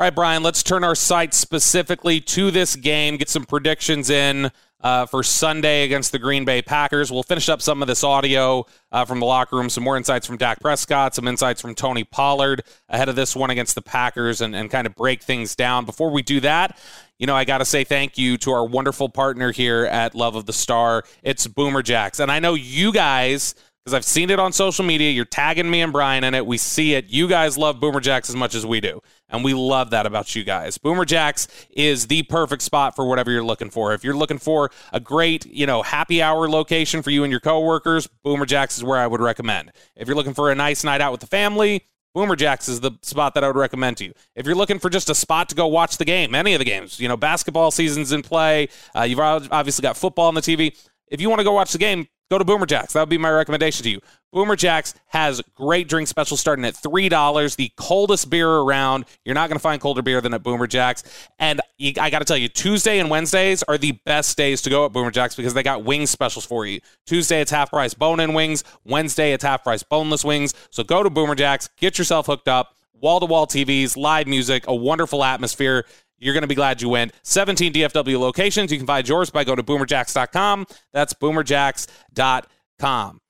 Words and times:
All 0.00 0.06
right, 0.06 0.14
Bryan, 0.14 0.42
let's 0.42 0.62
turn 0.62 0.82
our 0.82 0.94
sights 0.94 1.36
specifically 1.36 2.22
to 2.22 2.50
this 2.50 2.74
game, 2.74 3.18
get 3.18 3.28
some 3.28 3.44
predictions 3.44 4.08
in 4.08 4.50
uh, 4.80 5.04
for 5.04 5.22
Sunday 5.22 5.84
against 5.84 6.10
the 6.10 6.18
Green 6.18 6.46
Bay 6.46 6.62
Packers. 6.62 7.12
We'll 7.12 7.22
finish 7.22 7.50
up 7.50 7.60
some 7.60 7.82
of 7.82 7.86
this 7.86 8.02
audio 8.02 8.64
uh, 8.90 9.04
from 9.04 9.20
the 9.20 9.26
locker 9.26 9.56
room, 9.56 9.68
some 9.68 9.84
more 9.84 9.98
insights 9.98 10.26
from 10.26 10.38
Dak 10.38 10.58
Prescott, 10.58 11.14
some 11.14 11.28
insights 11.28 11.60
from 11.60 11.74
Tony 11.74 12.02
Pollard 12.02 12.62
ahead 12.88 13.10
of 13.10 13.14
this 13.14 13.36
one 13.36 13.50
against 13.50 13.74
the 13.74 13.82
Packers, 13.82 14.40
and, 14.40 14.56
and 14.56 14.70
kind 14.70 14.86
of 14.86 14.94
break 14.94 15.22
things 15.22 15.54
down. 15.54 15.84
Before 15.84 16.08
we 16.08 16.22
do 16.22 16.40
that, 16.40 16.78
you 17.18 17.26
know, 17.26 17.36
I 17.36 17.44
got 17.44 17.58
to 17.58 17.66
say 17.66 17.84
thank 17.84 18.16
you 18.16 18.38
to 18.38 18.52
our 18.52 18.64
wonderful 18.64 19.10
partner 19.10 19.52
here 19.52 19.84
at 19.84 20.14
Love 20.14 20.34
of 20.34 20.46
the 20.46 20.54
Star. 20.54 21.04
It's 21.22 21.46
Boomer 21.46 21.82
Jacks. 21.82 22.20
And 22.20 22.32
I 22.32 22.38
know 22.38 22.54
you 22.54 22.90
guys 22.90 23.54
because 23.84 23.94
I've 23.94 24.04
seen 24.04 24.30
it 24.30 24.38
on 24.38 24.52
social 24.52 24.84
media. 24.84 25.10
You're 25.10 25.24
tagging 25.24 25.70
me 25.70 25.80
and 25.80 25.92
Bryan 25.92 26.22
in 26.24 26.34
it. 26.34 26.46
We 26.46 26.58
see 26.58 26.94
it. 26.94 27.06
You 27.08 27.28
guys 27.28 27.56
love 27.56 27.80
Boomer 27.80 28.00
Jacks 28.00 28.28
as 28.28 28.36
much 28.36 28.54
as 28.54 28.66
we 28.66 28.80
do. 28.80 29.00
And 29.30 29.42
we 29.42 29.54
love 29.54 29.90
that 29.90 30.06
about 30.06 30.36
you 30.36 30.44
guys. 30.44 30.76
Boomer 30.76 31.04
Jacks 31.04 31.48
is 31.70 32.08
the 32.08 32.22
perfect 32.24 32.62
spot 32.62 32.94
for 32.94 33.06
whatever 33.06 33.30
you're 33.30 33.44
looking 33.44 33.70
for. 33.70 33.94
If 33.94 34.04
you're 34.04 34.16
looking 34.16 34.38
for 34.38 34.70
a 34.92 35.00
great, 35.00 35.46
you 35.46 35.66
know, 35.66 35.82
happy 35.82 36.20
hour 36.20 36.48
location 36.48 37.02
for 37.02 37.10
you 37.10 37.24
and 37.24 37.30
your 37.30 37.40
coworkers, 37.40 38.06
Boomer 38.22 38.46
Jacks 38.46 38.76
is 38.76 38.84
where 38.84 38.98
I 38.98 39.06
would 39.06 39.20
recommend. 39.20 39.72
If 39.96 40.08
you're 40.08 40.16
looking 40.16 40.34
for 40.34 40.50
a 40.50 40.54
nice 40.54 40.84
night 40.84 41.00
out 41.00 41.12
with 41.12 41.20
the 41.20 41.26
family, 41.26 41.86
Boomer 42.14 42.36
Jacks 42.36 42.68
is 42.68 42.80
the 42.80 42.92
spot 43.02 43.34
that 43.34 43.44
I 43.44 43.46
would 43.46 43.56
recommend 43.56 43.96
to 43.98 44.04
you. 44.04 44.12
If 44.34 44.44
you're 44.44 44.56
looking 44.56 44.80
for 44.80 44.90
just 44.90 45.08
a 45.10 45.14
spot 45.14 45.48
to 45.50 45.54
go 45.54 45.68
watch 45.68 45.96
the 45.96 46.04
game, 46.04 46.34
any 46.34 46.54
of 46.54 46.58
the 46.58 46.64
games, 46.64 46.98
you 46.98 47.08
know, 47.08 47.16
basketball 47.16 47.70
season's 47.70 48.10
in 48.12 48.22
play, 48.22 48.68
uh, 48.96 49.02
you've 49.02 49.20
obviously 49.20 49.82
got 49.82 49.96
football 49.96 50.26
on 50.26 50.34
the 50.34 50.40
TV. 50.40 50.76
If 51.06 51.20
you 51.20 51.28
want 51.28 51.38
to 51.40 51.44
go 51.44 51.52
watch 51.52 51.72
the 51.72 51.78
game, 51.78 52.08
go 52.30 52.38
to 52.38 52.44
Boomer 52.44 52.66
Jacks. 52.66 52.92
That 52.92 53.00
would 53.00 53.08
be 53.08 53.18
my 53.18 53.30
recommendation 53.30 53.82
to 53.82 53.90
you. 53.90 54.00
Boomer 54.32 54.54
Jacks 54.54 54.94
has 55.08 55.42
great 55.54 55.88
drink 55.88 56.06
specials 56.06 56.38
starting 56.38 56.64
at 56.64 56.74
$3, 56.74 57.56
the 57.56 57.70
coldest 57.76 58.30
beer 58.30 58.48
around. 58.48 59.04
You're 59.24 59.34
not 59.34 59.48
going 59.48 59.56
to 59.56 59.62
find 59.62 59.80
colder 59.80 60.02
beer 60.02 60.20
than 60.20 60.32
at 60.32 60.42
Boomer 60.42 60.68
Jacks. 60.68 61.02
And 61.40 61.60
I 61.98 62.10
got 62.10 62.20
to 62.20 62.24
tell 62.24 62.36
you, 62.36 62.48
Tuesday 62.48 63.00
and 63.00 63.10
Wednesdays 63.10 63.64
are 63.64 63.76
the 63.76 63.92
best 64.04 64.36
days 64.36 64.62
to 64.62 64.70
go 64.70 64.86
at 64.86 64.92
Boomer 64.92 65.10
Jacks 65.10 65.34
because 65.34 65.52
they 65.52 65.64
got 65.64 65.84
wing 65.84 66.06
specials 66.06 66.46
for 66.46 66.64
you. 66.64 66.80
Tuesday, 67.06 67.40
it's 67.40 67.50
half 67.50 67.70
price 67.70 67.94
bone 67.94 68.20
in 68.20 68.32
wings. 68.32 68.62
Wednesday, 68.84 69.32
it's 69.32 69.42
half 69.42 69.64
price 69.64 69.82
boneless 69.82 70.24
wings. 70.24 70.54
So 70.70 70.84
go 70.84 71.02
to 71.02 71.10
Boomer 71.10 71.34
Jacks, 71.34 71.68
get 71.76 71.98
yourself 71.98 72.26
hooked 72.26 72.48
up. 72.48 72.76
Wall 72.92 73.18
to 73.18 73.26
wall 73.26 73.46
TVs, 73.46 73.96
live 73.96 74.26
music, 74.26 74.66
a 74.68 74.74
wonderful 74.74 75.24
atmosphere. 75.24 75.86
You're 76.20 76.34
going 76.34 76.42
to 76.42 76.48
be 76.48 76.54
glad 76.54 76.82
you 76.82 76.90
went. 76.90 77.12
17 77.22 77.72
DFW 77.72 78.20
locations. 78.20 78.70
You 78.70 78.78
can 78.78 78.86
find 78.86 79.08
yours 79.08 79.30
by 79.30 79.42
going 79.42 79.56
to 79.56 79.62
boomerjacks.com. 79.62 80.66
That's 80.92 81.14
boomerjacks.com. 81.14 83.20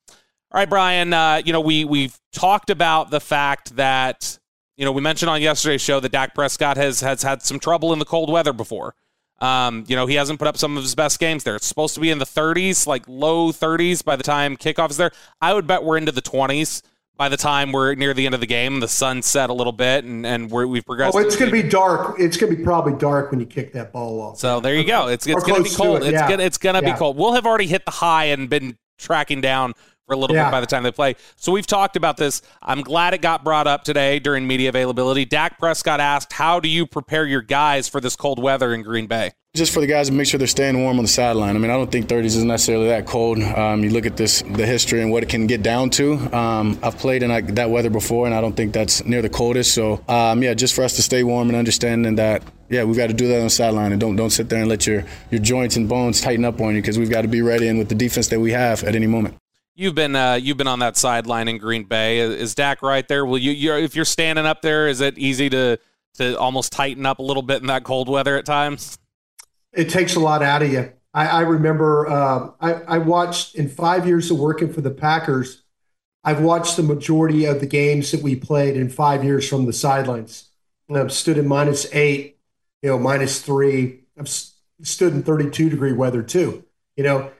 All 0.53 0.59
right, 0.59 0.69
Bryan. 0.69 1.13
Uh, 1.13 1.41
you 1.45 1.53
know 1.53 1.61
we 1.61 1.85
we've 1.85 2.19
talked 2.33 2.71
about 2.71 3.11
the 3.11 3.21
fact 3.21 3.77
that 3.77 4.37
you 4.77 4.85
know 4.85 4.91
we 4.91 5.01
mentioned 5.01 5.31
on 5.31 5.41
yesterday's 5.41 5.81
show 5.81 6.01
that 6.01 6.11
Dak 6.11 6.35
Prescott 6.35 6.77
has 6.77 7.01
has 7.01 7.23
had 7.23 7.43
some 7.43 7.61
trouble 7.61 7.93
in 7.93 8.01
the 8.01 8.05
cold 8.05 8.31
weather 8.31 8.53
before. 8.53 8.97
Um, 9.39 9.85
you 9.87 9.95
know 9.95 10.07
he 10.07 10.17
hasn't 10.17 10.41
put 10.41 10.49
up 10.49 10.57
some 10.57 10.77
of 10.77 10.83
his 10.83 10.97
best 10.97 11.21
games 11.21 11.45
there. 11.45 11.55
It's 11.55 11.67
supposed 11.67 11.95
to 11.95 12.01
be 12.01 12.11
in 12.11 12.19
the 12.19 12.27
30s, 12.27 12.89
like 12.89 13.05
low 13.07 13.53
30s 13.53 14.05
by 14.05 14.17
the 14.17 14.25
time 14.25 14.57
kickoff 14.57 14.91
is 14.91 14.97
there. 14.97 15.13
I 15.41 15.55
would 15.55 15.69
bet 15.69 15.85
we're 15.85 15.97
into 15.97 16.11
the 16.11 16.21
20s 16.21 16.83
by 17.21 17.29
the 17.29 17.37
time 17.37 17.71
we're 17.71 17.95
near 17.97 18.15
the 18.15 18.25
end 18.25 18.35
of 18.35 18.41
the 18.41 18.47
game, 18.47 18.81
the 18.81 18.89
sun 18.89 19.21
set 19.21 19.51
a 19.51 19.53
little 19.53 19.75
bit, 19.75 20.05
and 20.07 20.25
and 20.25 20.51
we 20.51 20.79
have 20.79 20.87
progressed. 20.87 21.15
Oh, 21.15 21.19
it's 21.19 21.37
going 21.37 21.51
to 21.51 21.63
be 21.63 21.69
dark. 21.69 22.19
It's 22.19 22.39
going 22.39 22.51
to 22.51 22.57
be 22.57 22.65
probably 22.65 22.95
dark 22.95 23.31
when 23.31 23.39
you 23.41 23.45
kick 23.45 23.75
that 23.75 23.93
ball 23.93 24.23
off. 24.23 24.39
So 24.39 24.61
there 24.61 24.75
you 24.75 24.85
go. 24.85 25.09
It's 25.09 25.27
it's 25.27 25.45
going 25.45 25.63
to 25.63 25.69
be 25.69 25.77
cold. 25.77 26.03
It. 26.03 26.13
Yeah. 26.13 26.21
It's 26.21 26.31
gonna 26.31 26.43
it's 26.43 26.57
going 26.57 26.81
to 26.81 26.83
yeah. 26.83 26.95
be 26.95 26.99
cold. 26.99 27.19
We'll 27.19 27.35
have 27.35 27.45
already 27.45 27.67
hit 27.67 27.85
the 27.85 27.91
high 27.91 28.25
and 28.25 28.49
been 28.49 28.79
tracking 28.97 29.43
down 29.43 29.75
for 30.11 30.15
a 30.15 30.19
little 30.19 30.35
yeah. 30.35 30.47
bit 30.47 30.51
by 30.51 30.61
the 30.61 30.67
time 30.67 30.83
they 30.83 30.91
play. 30.91 31.15
So 31.37 31.53
we've 31.53 31.67
talked 31.67 31.95
about 31.95 32.17
this. 32.17 32.43
I'm 32.63 32.81
glad 32.83 33.15
it 33.15 33.23
got 33.23 33.45
brought 33.45 33.69
up 33.69 33.85
today 33.85 34.19
during 34.19 34.45
media 34.45 34.69
availability. 34.69 35.25
Dak 35.25 35.59
Prescott 35.61 36.01
asked, 36.01 36.33
"How 36.33 36.59
do 36.59 36.69
you 36.69 36.85
prepare 36.85 37.25
your 37.25 37.43
guys 37.43 37.89
for 37.89 38.01
this 38.01 38.17
cold 38.17 38.43
weather 38.43 38.75
in 38.75 38.83
Green 38.83 39.07
Bay?" 39.07 39.31
Just 39.55 39.75
for 39.75 39.81
the 39.81 39.87
guys 39.89 40.07
to 40.07 40.13
make 40.13 40.29
sure 40.29 40.39
they're 40.39 40.47
staying 40.47 40.81
warm 40.81 40.99
on 40.99 41.05
the 41.05 41.09
sideline. 41.09 41.57
I 41.57 41.59
mean, 41.59 41.73
I 41.73 41.75
don't 41.75 41.91
think 41.91 42.07
30s 42.07 42.37
is 42.37 42.45
necessarily 42.45 42.87
that 42.87 43.05
cold. 43.05 43.43
Um, 43.43 43.83
you 43.83 43.91
look 43.91 44.07
at 44.07 44.17
this, 44.17 44.43
the 44.43 44.65
history 44.65 45.03
and 45.03 45.11
what 45.11 45.25
it 45.25 45.29
can 45.29 45.49
get 45.49 45.61
down 45.61 45.91
to. 45.91 46.15
Um, 46.33 46.79
I've 46.85 46.97
played 46.99 47.25
in 47.25 47.55
that 47.57 47.69
weather 47.69 47.91
before, 47.91 48.27
and 48.27 48.35
I 48.35 48.41
don't 48.41 48.57
think 48.57 48.73
that's 48.73 49.05
near 49.05 49.23
the 49.23 49.29
coldest. 49.29 49.75
So, 49.75 50.05
um, 50.09 50.41
yeah, 50.45 50.55
just 50.55 50.73
for 50.73 50.85
us 50.85 50.95
to 50.97 51.03
stay 51.03 51.25
warm 51.25 51.49
and 51.49 51.57
understanding 51.57 52.15
that, 52.15 52.45
yeah, 52.69 52.85
we've 52.85 52.97
got 52.97 53.09
to 53.09 53.13
do 53.13 53.27
that 53.27 53.39
on 53.39 53.45
the 53.45 53.51
sideline, 53.51 53.91
and 53.91 54.01
don't 54.01 54.15
don't 54.15 54.31
sit 54.31 54.49
there 54.49 54.61
and 54.61 54.69
let 54.69 54.87
your 54.87 55.05
your 55.33 55.41
joints 55.41 55.75
and 55.75 55.89
bones 55.89 56.21
tighten 56.21 56.45
up 56.45 56.61
on 56.61 56.77
you 56.77 56.81
because 56.81 56.97
we've 56.97 57.11
got 57.11 57.23
to 57.23 57.29
be 57.29 57.43
ready 57.43 57.67
and 57.67 57.77
with 57.77 57.89
the 57.89 57.97
defense 57.97 58.29
that 58.29 58.39
we 58.39 58.53
have 58.53 58.85
at 58.85 58.95
any 58.95 59.09
moment. 59.09 59.40
You've 59.81 59.95
been 59.95 60.15
uh, 60.15 60.35
you've 60.35 60.59
been 60.59 60.67
on 60.67 60.81
that 60.81 60.99
sideline 60.99 61.49
in 61.49 61.57
Green 61.57 61.85
Bay. 61.85 62.19
Is 62.19 62.55
Dak 62.55 62.83
right 62.83 63.09
there? 63.09 63.25
Will 63.25 63.39
you 63.39 63.53
you're, 63.53 63.79
if 63.79 63.97
you're 63.97 64.05
standing 64.05 64.45
up 64.45 64.61
there? 64.61 64.89
Is 64.89 65.01
it 65.01 65.17
easy 65.17 65.49
to 65.49 65.79
to 66.15 66.39
almost 66.39 66.71
tighten 66.71 67.07
up 67.07 67.19
a 67.19 67.23
little 67.23 67.43
bit 67.43 67.63
in 67.63 67.69
that 67.69 67.83
cold 67.83 68.09
weather 68.09 68.37
at 68.37 68.45
times? 68.45 68.99
it 69.73 69.89
takes 69.89 70.17
a 70.17 70.21
lot 70.21 70.43
out 70.43 70.63
of 70.63 70.73
you. 70.73 70.93
I, 71.15 71.27
I 71.29 71.41
remember 71.41 72.07
uh, 72.09 72.51
I, 72.61 72.73
I, 72.73 72.99
watched 72.99 73.55
in 73.55 73.69
five 73.69 74.07
years 74.07 74.31
of 74.31 74.39
working 74.39 74.73
for 74.73 74.81
the 74.81 74.91
Packers. 74.91 75.63
I've 76.23 76.41
watched 76.41 76.77
the 76.77 76.83
majority 76.83 77.47
of 77.47 77.61
the 77.61 77.67
games 77.67 78.11
that 78.13 78.23
we 78.23 78.37
played 78.37 78.77
in 78.77 78.91
five 78.91 79.25
years 79.25 79.49
from 79.49 79.67
the 79.67 79.73
sidelines. 79.73 80.51
I've 80.93 81.13
stood 81.13 81.39
in 81.39 81.49
minus 81.49 81.87
eight, 81.93 82.39
you 82.83 82.91
know, 82.91 82.99
minus 82.99 83.41
three. 83.41 84.01
I've 84.19 84.29
stood 84.29 85.13
in 85.15 85.23
32 85.23 85.71
degree 85.71 85.93
weather 85.93 86.23
too. 86.23 86.65
You 86.97 87.05
know, 87.05 87.31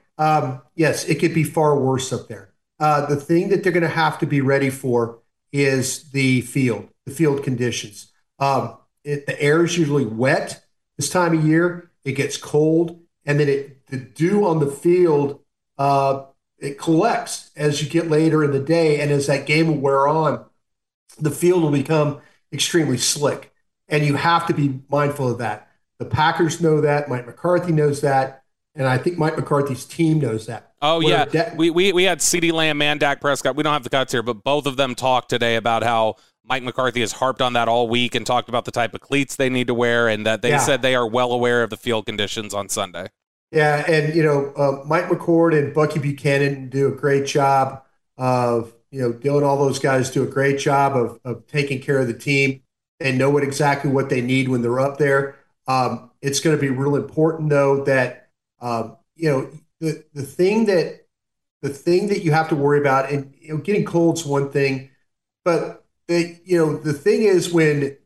yes, 0.75 1.05
it 1.05 1.19
could 1.19 1.33
be 1.33 1.43
far 1.43 1.77
worse 1.77 2.11
up 2.13 2.27
there. 2.27 2.53
Uh, 2.79 3.05
the 3.05 3.15
thing 3.15 3.49
that 3.49 3.63
they're 3.63 3.71
going 3.71 3.83
to 3.83 3.89
have 3.89 4.19
to 4.19 4.25
be 4.25 4.41
ready 4.41 4.69
for 4.69 5.19
is 5.51 6.09
the 6.11 6.41
field, 6.41 6.89
the 7.05 7.11
field 7.11 7.43
conditions. 7.43 8.11
Um, 8.39 8.77
it, 9.03 9.25
the 9.25 9.39
air 9.41 9.63
is 9.63 9.77
usually 9.77 10.05
wet 10.05 10.63
this 10.97 11.09
time 11.09 11.37
of 11.37 11.45
year 11.45 11.91
it 12.03 12.13
gets 12.13 12.37
cold, 12.37 12.99
and 13.25 13.39
then 13.39 13.49
it 13.49 13.87
the 13.87 13.97
dew 13.97 14.45
on 14.45 14.59
the 14.59 14.71
field 14.71 15.39
uh, 15.77 16.25
it 16.59 16.77
collects 16.77 17.51
as 17.55 17.83
you 17.83 17.89
get 17.89 18.09
later 18.09 18.43
in 18.43 18.51
the 18.51 18.59
day, 18.59 19.01
and 19.01 19.11
as 19.11 19.27
that 19.27 19.45
game 19.45 19.67
will 19.67 19.79
wear 19.79 20.07
on, 20.07 20.45
the 21.19 21.31
field 21.31 21.63
will 21.63 21.71
become 21.71 22.21
extremely 22.53 22.97
slick, 22.97 23.51
and 23.89 24.05
you 24.05 24.15
have 24.15 24.47
to 24.47 24.53
be 24.53 24.81
mindful 24.89 25.31
of 25.31 25.39
that. 25.39 25.69
The 25.97 26.05
Packers 26.05 26.61
know 26.61 26.81
that. 26.81 27.09
Mike 27.09 27.25
McCarthy 27.25 27.71
knows 27.71 28.01
that. 28.01 28.40
And 28.75 28.87
I 28.87 28.97
think 28.97 29.17
Mike 29.17 29.37
McCarthy's 29.37 29.85
team 29.85 30.19
knows 30.19 30.45
that. 30.45 30.73
Oh, 30.81 31.01
yeah. 31.01 31.25
De- 31.25 31.53
we, 31.57 31.69
we, 31.69 31.91
we 31.91 32.03
had 32.03 32.19
CeeDee 32.19 32.53
Lamb 32.53 32.81
and 32.81 32.99
Dak 32.99 33.19
Prescott. 33.19 33.55
We 33.55 33.63
don't 33.63 33.73
have 33.73 33.83
the 33.83 33.89
cuts 33.89 34.11
here, 34.13 34.23
but 34.23 34.43
both 34.43 34.65
of 34.65 34.77
them 34.77 34.95
talked 34.95 35.29
today 35.29 35.57
about 35.57 35.83
how 35.83 36.15
Mike 36.45 36.63
McCarthy 36.63 37.01
has 37.01 37.11
harped 37.11 37.41
on 37.41 37.53
that 37.53 37.67
all 37.67 37.87
week 37.87 38.15
and 38.15 38.25
talked 38.25 38.49
about 38.49 38.65
the 38.65 38.71
type 38.71 38.93
of 38.93 39.01
cleats 39.01 39.35
they 39.35 39.49
need 39.49 39.67
to 39.67 39.73
wear, 39.73 40.07
and 40.07 40.25
that 40.25 40.41
they 40.41 40.49
yeah. 40.49 40.57
said 40.57 40.81
they 40.81 40.95
are 40.95 41.07
well 41.07 41.31
aware 41.31 41.63
of 41.63 41.69
the 41.69 41.77
field 41.77 42.05
conditions 42.05 42.53
on 42.53 42.69
Sunday. 42.69 43.07
Yeah, 43.51 43.83
and 43.87 44.15
you 44.15 44.23
know, 44.23 44.53
uh, 44.55 44.83
Mike 44.85 45.05
McCord 45.05 45.57
and 45.57 45.73
Bucky 45.73 45.99
Buchanan 45.99 46.69
do 46.69 46.87
a 46.87 46.95
great 46.95 47.25
job 47.25 47.83
of 48.17 48.73
you 48.91 49.01
know, 49.01 49.13
Dylan. 49.13 49.43
All 49.43 49.57
those 49.57 49.79
guys 49.79 50.09
do 50.09 50.23
a 50.23 50.27
great 50.27 50.59
job 50.59 50.95
of 50.95 51.19
of 51.23 51.45
taking 51.47 51.81
care 51.81 51.99
of 51.99 52.07
the 52.07 52.13
team 52.13 52.61
and 52.99 53.17
know 53.17 53.29
what 53.29 53.43
exactly 53.43 53.91
what 53.91 54.09
they 54.09 54.21
need 54.21 54.47
when 54.47 54.61
they're 54.61 54.79
up 54.79 54.97
there. 54.97 55.35
Um, 55.67 56.11
it's 56.21 56.39
going 56.39 56.55
to 56.55 56.61
be 56.61 56.69
real 56.69 56.95
important 56.95 57.49
though 57.49 57.83
that 57.85 58.29
um, 58.61 58.97
you 59.15 59.29
know 59.29 59.51
the 59.79 60.03
the 60.13 60.23
thing 60.23 60.65
that 60.65 61.01
the 61.61 61.69
thing 61.69 62.07
that 62.07 62.23
you 62.23 62.31
have 62.31 62.49
to 62.49 62.55
worry 62.55 62.79
about, 62.79 63.11
and 63.11 63.33
you 63.39 63.53
know, 63.53 63.57
getting 63.57 63.85
cold's 63.85 64.25
one 64.25 64.51
thing, 64.51 64.89
but 65.43 65.85
the 66.07 66.39
you 66.45 66.57
know 66.57 66.77
the 66.77 66.93
thing 66.93 67.23
is 67.23 67.51
when 67.51 67.83
it, 67.83 67.99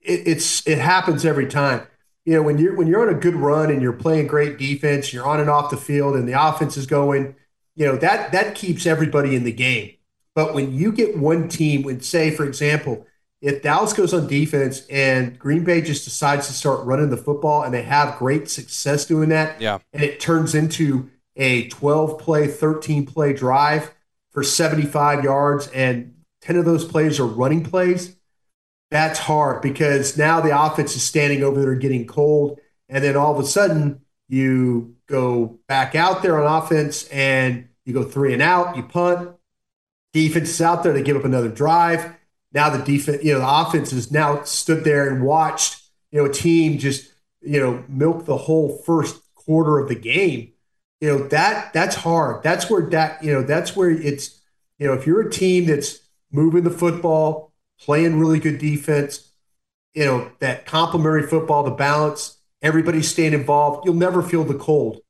it's 0.00 0.66
it 0.66 0.78
happens 0.78 1.24
every 1.24 1.46
time. 1.46 1.86
You 2.24 2.34
know 2.34 2.42
when 2.42 2.58
you're 2.58 2.76
when 2.76 2.86
you're 2.86 3.08
on 3.08 3.14
a 3.14 3.18
good 3.18 3.34
run 3.34 3.70
and 3.70 3.82
you're 3.82 3.92
playing 3.92 4.26
great 4.28 4.58
defense, 4.58 5.12
you're 5.12 5.26
on 5.26 5.40
and 5.40 5.50
off 5.50 5.70
the 5.70 5.76
field, 5.76 6.16
and 6.16 6.28
the 6.28 6.40
offense 6.40 6.76
is 6.76 6.86
going. 6.86 7.36
You 7.74 7.86
know 7.86 7.96
that 7.96 8.32
that 8.32 8.54
keeps 8.54 8.86
everybody 8.86 9.34
in 9.34 9.44
the 9.44 9.52
game. 9.52 9.92
But 10.34 10.54
when 10.54 10.72
you 10.72 10.92
get 10.92 11.18
one 11.18 11.48
team, 11.48 11.82
when 11.82 12.00
say 12.00 12.30
for 12.30 12.44
example, 12.44 13.06
if 13.42 13.60
Dallas 13.60 13.92
goes 13.92 14.14
on 14.14 14.28
defense 14.28 14.86
and 14.88 15.36
Green 15.36 15.64
Bay 15.64 15.82
just 15.82 16.04
decides 16.04 16.46
to 16.46 16.52
start 16.52 16.86
running 16.86 17.10
the 17.10 17.16
football 17.16 17.64
and 17.64 17.74
they 17.74 17.82
have 17.82 18.18
great 18.18 18.48
success 18.48 19.04
doing 19.04 19.28
that, 19.30 19.60
yeah, 19.60 19.78
and 19.92 20.02
it 20.02 20.20
turns 20.20 20.54
into 20.54 21.10
a 21.36 21.68
12 21.68 22.18
play, 22.18 22.46
13 22.46 23.04
play 23.04 23.32
drive 23.32 23.92
for 24.30 24.44
75 24.44 25.24
yards 25.24 25.66
and 25.68 26.14
10 26.42 26.56
of 26.56 26.64
those 26.64 26.84
plays 26.84 27.18
are 27.18 27.26
running 27.26 27.64
plays, 27.64 28.16
that's 28.90 29.18
hard 29.18 29.60
because 29.60 30.16
now 30.16 30.40
the 30.40 30.58
offense 30.58 30.94
is 30.94 31.02
standing 31.02 31.42
over 31.42 31.60
there 31.60 31.74
getting 31.74 32.06
cold. 32.06 32.60
And 32.88 33.02
then 33.02 33.16
all 33.16 33.32
of 33.32 33.42
a 33.42 33.46
sudden, 33.46 34.02
you 34.28 34.96
go 35.06 35.58
back 35.66 35.94
out 35.94 36.22
there 36.22 36.42
on 36.42 36.62
offense 36.62 37.08
and 37.08 37.68
you 37.84 37.92
go 37.92 38.04
three 38.04 38.32
and 38.32 38.42
out, 38.42 38.76
you 38.76 38.82
punt. 38.82 39.30
Defense 40.12 40.50
is 40.50 40.60
out 40.60 40.82
there, 40.82 40.92
they 40.92 41.02
give 41.02 41.16
up 41.16 41.24
another 41.24 41.48
drive. 41.48 42.14
Now 42.54 42.70
the 42.70 42.84
defense, 42.84 43.22
you 43.24 43.32
know, 43.34 43.40
the 43.40 43.48
offense 43.48 43.90
has 43.92 44.10
now 44.12 44.42
stood 44.44 44.84
there 44.84 45.08
and 45.10 45.24
watched, 45.24 45.82
you 46.10 46.18
know, 46.20 46.26
a 46.30 46.32
team 46.32 46.78
just, 46.78 47.12
you 47.40 47.60
know, 47.60 47.84
milk 47.88 48.24
the 48.26 48.36
whole 48.36 48.78
first 48.84 49.20
quarter 49.34 49.78
of 49.78 49.88
the 49.88 49.94
game. 49.94 50.52
You 51.00 51.08
know, 51.08 51.28
that 51.28 51.72
that's 51.72 51.96
hard. 51.96 52.42
That's 52.42 52.70
where 52.70 52.88
that, 52.90 53.22
you 53.24 53.32
know, 53.32 53.42
that's 53.42 53.74
where 53.76 53.90
it's, 53.90 54.40
you 54.78 54.86
know, 54.86 54.94
if 54.94 55.06
you're 55.06 55.26
a 55.26 55.30
team 55.30 55.66
that's 55.66 56.00
moving 56.30 56.64
the 56.64 56.70
football, 56.70 57.52
playing 57.80 58.18
really 58.20 58.38
good 58.38 58.58
defense. 58.58 59.30
you 59.94 60.04
know, 60.04 60.30
that 60.40 60.66
complementary 60.66 61.26
football, 61.26 61.62
the 61.62 61.70
balance, 61.70 62.38
everybody 62.62 63.02
staying 63.02 63.32
involved, 63.34 63.84
you'll 63.84 63.94
never 63.94 64.22
feel 64.22 64.44
the 64.44 64.54
cold. 64.54 65.00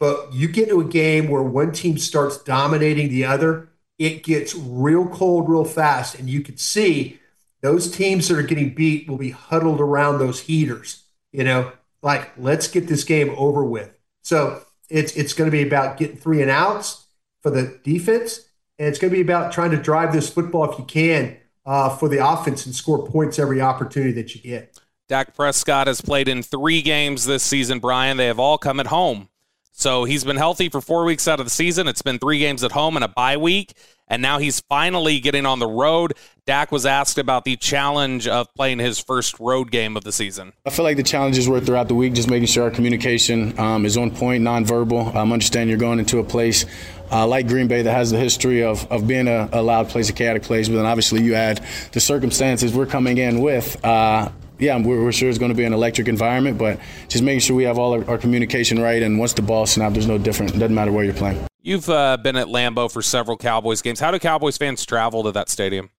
But 0.00 0.32
you 0.32 0.48
get 0.48 0.68
to 0.68 0.80
a 0.80 0.84
game 0.84 1.28
where 1.28 1.42
one 1.42 1.72
team 1.72 1.96
starts 1.98 2.38
dominating 2.42 3.08
the 3.08 3.24
other, 3.24 3.70
it 3.98 4.22
gets 4.22 4.54
real 4.54 5.06
cold 5.06 5.48
real 5.48 5.64
fast. 5.64 6.18
And 6.18 6.28
you 6.28 6.40
can 6.40 6.56
see 6.56 7.20
those 7.60 7.90
teams 7.90 8.28
that 8.28 8.38
are 8.38 8.42
getting 8.42 8.74
beat 8.74 9.08
will 9.08 9.18
be 9.18 9.30
huddled 9.30 9.80
around 9.80 10.18
those 10.18 10.40
heaters, 10.40 11.04
you 11.30 11.44
know, 11.44 11.72
like 12.02 12.32
let's 12.36 12.68
get 12.68 12.88
this 12.88 13.04
game 13.04 13.34
over 13.36 13.64
with. 13.64 13.96
So 14.22 14.62
it's 14.88 15.16
it's 15.16 15.32
going 15.32 15.50
to 15.50 15.56
be 15.56 15.66
about 15.66 15.96
getting 15.96 16.16
three 16.16 16.42
and 16.42 16.50
outs 16.50 17.06
for 17.40 17.50
the 17.50 17.78
defense, 17.82 18.40
and 18.78 18.88
it's 18.88 18.98
going 18.98 19.10
to 19.10 19.16
be 19.16 19.22
about 19.22 19.52
trying 19.52 19.70
to 19.70 19.76
drive 19.76 20.12
this 20.12 20.28
football 20.28 20.70
if 20.70 20.78
you 20.78 20.84
can 20.84 21.36
uh, 21.64 21.96
for 21.96 22.08
the 22.08 22.26
offense 22.26 22.66
and 22.66 22.74
score 22.74 23.06
points 23.06 23.38
every 23.38 23.60
opportunity 23.60 24.12
that 24.12 24.34
you 24.34 24.40
get. 24.40 24.78
Dak 25.08 25.34
Prescott 25.34 25.88
has 25.88 26.00
played 26.00 26.28
in 26.28 26.42
three 26.42 26.82
games 26.82 27.26
this 27.26 27.42
season, 27.42 27.80
Bryan. 27.80 28.16
They 28.16 28.26
have 28.26 28.38
all 28.38 28.58
come 28.58 28.80
at 28.80 28.86
home. 28.86 29.28
So 29.72 30.04
he's 30.04 30.22
been 30.22 30.36
healthy 30.36 30.68
for 30.68 30.80
four 30.80 31.04
weeks 31.04 31.26
out 31.26 31.40
of 31.40 31.46
the 31.46 31.50
season. 31.50 31.88
It's 31.88 32.02
been 32.02 32.18
three 32.18 32.38
games 32.38 32.62
at 32.62 32.72
home 32.72 32.96
and 32.96 33.04
a 33.04 33.08
bye 33.08 33.36
week. 33.38 33.74
And 34.08 34.20
now 34.20 34.38
he's 34.38 34.60
finally 34.60 35.20
getting 35.20 35.46
on 35.46 35.58
the 35.58 35.66
road. 35.66 36.12
Dak 36.44 36.70
was 36.70 36.84
asked 36.84 37.16
about 37.16 37.44
the 37.44 37.56
challenge 37.56 38.28
of 38.28 38.52
playing 38.54 38.78
his 38.78 38.98
first 38.98 39.40
road 39.40 39.70
game 39.70 39.96
of 39.96 40.04
the 40.04 40.12
season. 40.12 40.52
I 40.66 40.70
feel 40.70 40.84
like 40.84 40.98
the 40.98 41.02
challenges 41.02 41.48
were 41.48 41.60
throughout 41.60 41.88
the 41.88 41.94
week, 41.94 42.12
just 42.12 42.28
making 42.28 42.48
sure 42.48 42.64
our 42.64 42.70
communication 42.70 43.58
um, 43.58 43.86
is 43.86 43.96
on 43.96 44.10
point, 44.10 44.44
nonverbal. 44.44 45.14
Um, 45.14 45.32
understand 45.32 45.70
you're 45.70 45.78
going 45.78 45.98
into 45.98 46.18
a 46.18 46.24
place 46.24 46.66
uh, 47.10 47.26
like 47.26 47.48
Green 47.48 47.68
Bay 47.68 47.80
that 47.82 47.92
has 47.92 48.10
the 48.10 48.18
history 48.18 48.62
of, 48.62 48.90
of 48.92 49.06
being 49.06 49.28
a, 49.28 49.48
a 49.52 49.62
loud 49.62 49.88
place, 49.88 50.10
a 50.10 50.12
chaotic 50.12 50.42
place, 50.42 50.68
but 50.68 50.76
then 50.76 50.86
obviously 50.86 51.22
you 51.22 51.34
add 51.34 51.64
the 51.92 52.00
circumstances 52.00 52.74
we're 52.74 52.86
coming 52.86 53.16
in 53.18 53.40
with. 53.40 53.82
Uh, 53.84 54.30
yeah, 54.62 54.78
we're, 54.78 55.02
we're, 55.02 55.12
sure 55.12 55.28
it's 55.28 55.38
going 55.38 55.50
to 55.50 55.56
be 55.56 55.64
an 55.64 55.72
electric 55.72 56.08
environment, 56.08 56.56
but 56.56 56.78
just 57.08 57.24
making 57.24 57.40
sure 57.40 57.56
we 57.56 57.64
have 57.64 57.78
all 57.78 57.92
our, 57.92 58.08
our 58.08 58.18
communication 58.18 58.80
right. 58.80 59.02
And 59.02 59.18
once 59.18 59.32
the 59.32 59.42
ball 59.42 59.66
snaps, 59.66 59.94
there's 59.94 60.06
no 60.06 60.18
different. 60.18 60.54
It 60.54 60.58
doesn't 60.58 60.74
matter 60.74 60.92
where 60.92 61.04
you're 61.04 61.14
playing. 61.14 61.44
You've 61.60 61.88
uh, 61.88 62.16
been 62.16 62.36
at 62.36 62.46
Lambeau 62.46 62.90
for 62.90 63.02
several 63.02 63.36
Cowboys 63.36 63.82
games. 63.82 64.00
How 64.00 64.10
do 64.10 64.18
Cowboys 64.18 64.56
fans 64.56 64.86
travel 64.86 65.24
to 65.24 65.32
that 65.32 65.48
stadium? 65.48 65.90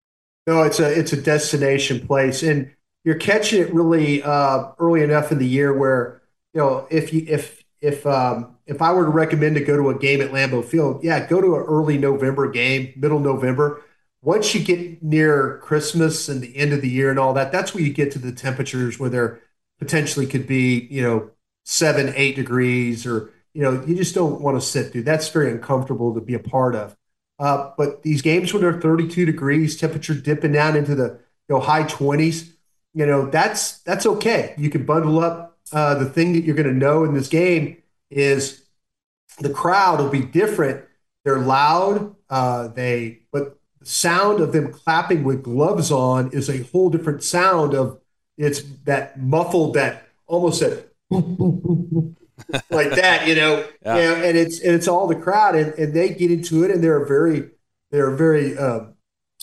No, 0.48 0.63
it's 0.63 0.80
a 0.80 1.00
it's 1.00 1.13
a 1.13 1.21
destination 1.21 2.06
place, 2.06 2.44
and 2.44 2.69
you're 3.06 3.15
catching 3.15 3.62
it 3.62 3.74
really 3.74 4.21
uh, 4.24 4.71
early 4.77 5.01
enough 5.01 5.31
in 5.31 5.39
the 5.39 5.48
year 5.48 5.77
where 5.77 6.21
you 6.54 6.60
know 6.60 6.86
if 6.92 7.13
you 7.13 7.25
if 7.30 7.63
if 7.80 8.06
um, 8.06 8.57
if 8.65 8.81
I 8.81 8.92
were 8.92 9.06
to 9.06 9.10
recommend 9.10 9.56
to 9.56 9.63
go 9.63 9.77
to 9.77 9.89
a 9.89 9.98
game 9.98 10.21
at 10.21 10.31
Lambeau 10.31 10.65
Field, 10.65 11.01
yeah, 11.01 11.25
go 11.25 11.39
to 11.39 11.56
an 11.56 11.62
early 11.62 11.98
November 11.98 12.50
game, 12.51 12.92
middle 12.98 13.19
November 13.19 13.81
once 14.24 14.56
you 14.56 14.64
get 14.64 15.04
near 15.04 15.60
Christmas 15.62 16.30
and 16.30 16.42
the 16.42 16.56
end 16.56 16.72
of 16.72 16.81
the 16.81 16.90
year 16.90 17.10
and 17.10 17.20
all 17.20 17.34
that, 17.34 17.52
that's 17.52 17.74
where 17.74 17.84
you 17.84 17.94
get 17.94 18.12
to 18.12 18.20
the 18.20 18.31
temperatures 18.31 18.98
where 18.98 19.10
there 19.10 19.42
potentially 19.80 20.25
could 20.25 20.48
be, 20.48 20.88
you 20.90 21.02
know, 21.02 21.30
seven, 21.66 22.14
eight 22.16 22.36
degrees, 22.36 23.06
or, 23.06 23.31
you 23.54 23.62
know, 23.62 23.84
you 23.86 23.96
just 23.96 24.16
don't 24.16 24.42
want 24.42 24.60
to 24.60 24.66
sit 24.66 24.92
through. 24.92 25.04
That's 25.04 25.30
very 25.30 25.52
uncomfortable 25.52 26.14
to 26.14 26.22
be 26.22 26.34
a 26.34 26.40
part 26.40 26.74
of. 26.75 26.96
Uh, 27.38 27.72
but 27.78 28.04
these 28.04 28.22
games 28.22 28.54
when 28.54 28.62
they're 28.62 28.80
32 28.80 29.25
degrees, 29.25 29.75
temperature 29.75 30.14
dipping 30.14 30.54
down 30.54 30.78
into 30.78 30.96
the 30.96 31.20
you 31.50 31.56
know 31.56 31.60
high 31.60 31.84
20s, 31.84 32.54
you 32.94 33.06
know, 33.06 33.30
that's 33.30 33.80
that's 33.80 34.06
okay. 34.06 34.54
You 34.58 34.70
can 34.70 34.86
bundle 34.86 35.20
up. 35.20 35.58
Uh, 35.72 35.96
the 35.96 36.06
thing 36.06 36.34
that 36.34 36.44
you're 36.44 36.56
going 36.56 36.68
to 36.68 36.74
know 36.74 37.04
in 37.04 37.14
this 37.14 37.28
game 37.28 37.81
is 38.10 38.64
the 39.40 39.50
crowd 39.50 40.00
will 40.00 40.10
be 40.10 40.22
different. 40.22 40.86
They're 41.25 41.40
loud. 41.40 42.16
Uh, 42.30 42.68
they 42.70 43.22
but 43.31 43.58
sound 43.84 44.40
of 44.40 44.54
them 44.54 44.72
clapping 44.72 45.24
with 45.24 45.44
gloves 45.44 45.92
on 45.92 46.32
is 46.32 46.50
a 46.50 46.64
whole 46.64 46.90
different 46.90 47.24
sound 47.24 47.74
of 47.74 48.00
it's 48.38 48.62
that 48.86 49.20
muffled 49.20 49.76
that 49.76 50.08
almost 50.28 50.62
that 50.62 50.90
like 52.72 52.92
that 52.92 53.28
you 53.28 53.36
know? 53.36 53.68
Yeah. 53.86 53.96
You 53.96 54.02
know, 54.02 54.16
and 54.16 54.38
it's 54.38 54.60
and 54.60 54.74
it's 54.74 54.88
all 54.88 55.08
the 55.08 55.16
crowd 55.16 55.56
and, 55.56 55.74
and 55.74 55.94
they 55.94 56.10
get 56.10 56.32
into 56.32 56.64
it 56.64 56.72
and 56.72 56.84
they're 56.84 57.02
a 57.02 57.08
very 57.08 57.50
they're 57.92 58.12
a 58.12 58.18
very 58.18 58.58
uh, 58.58 58.86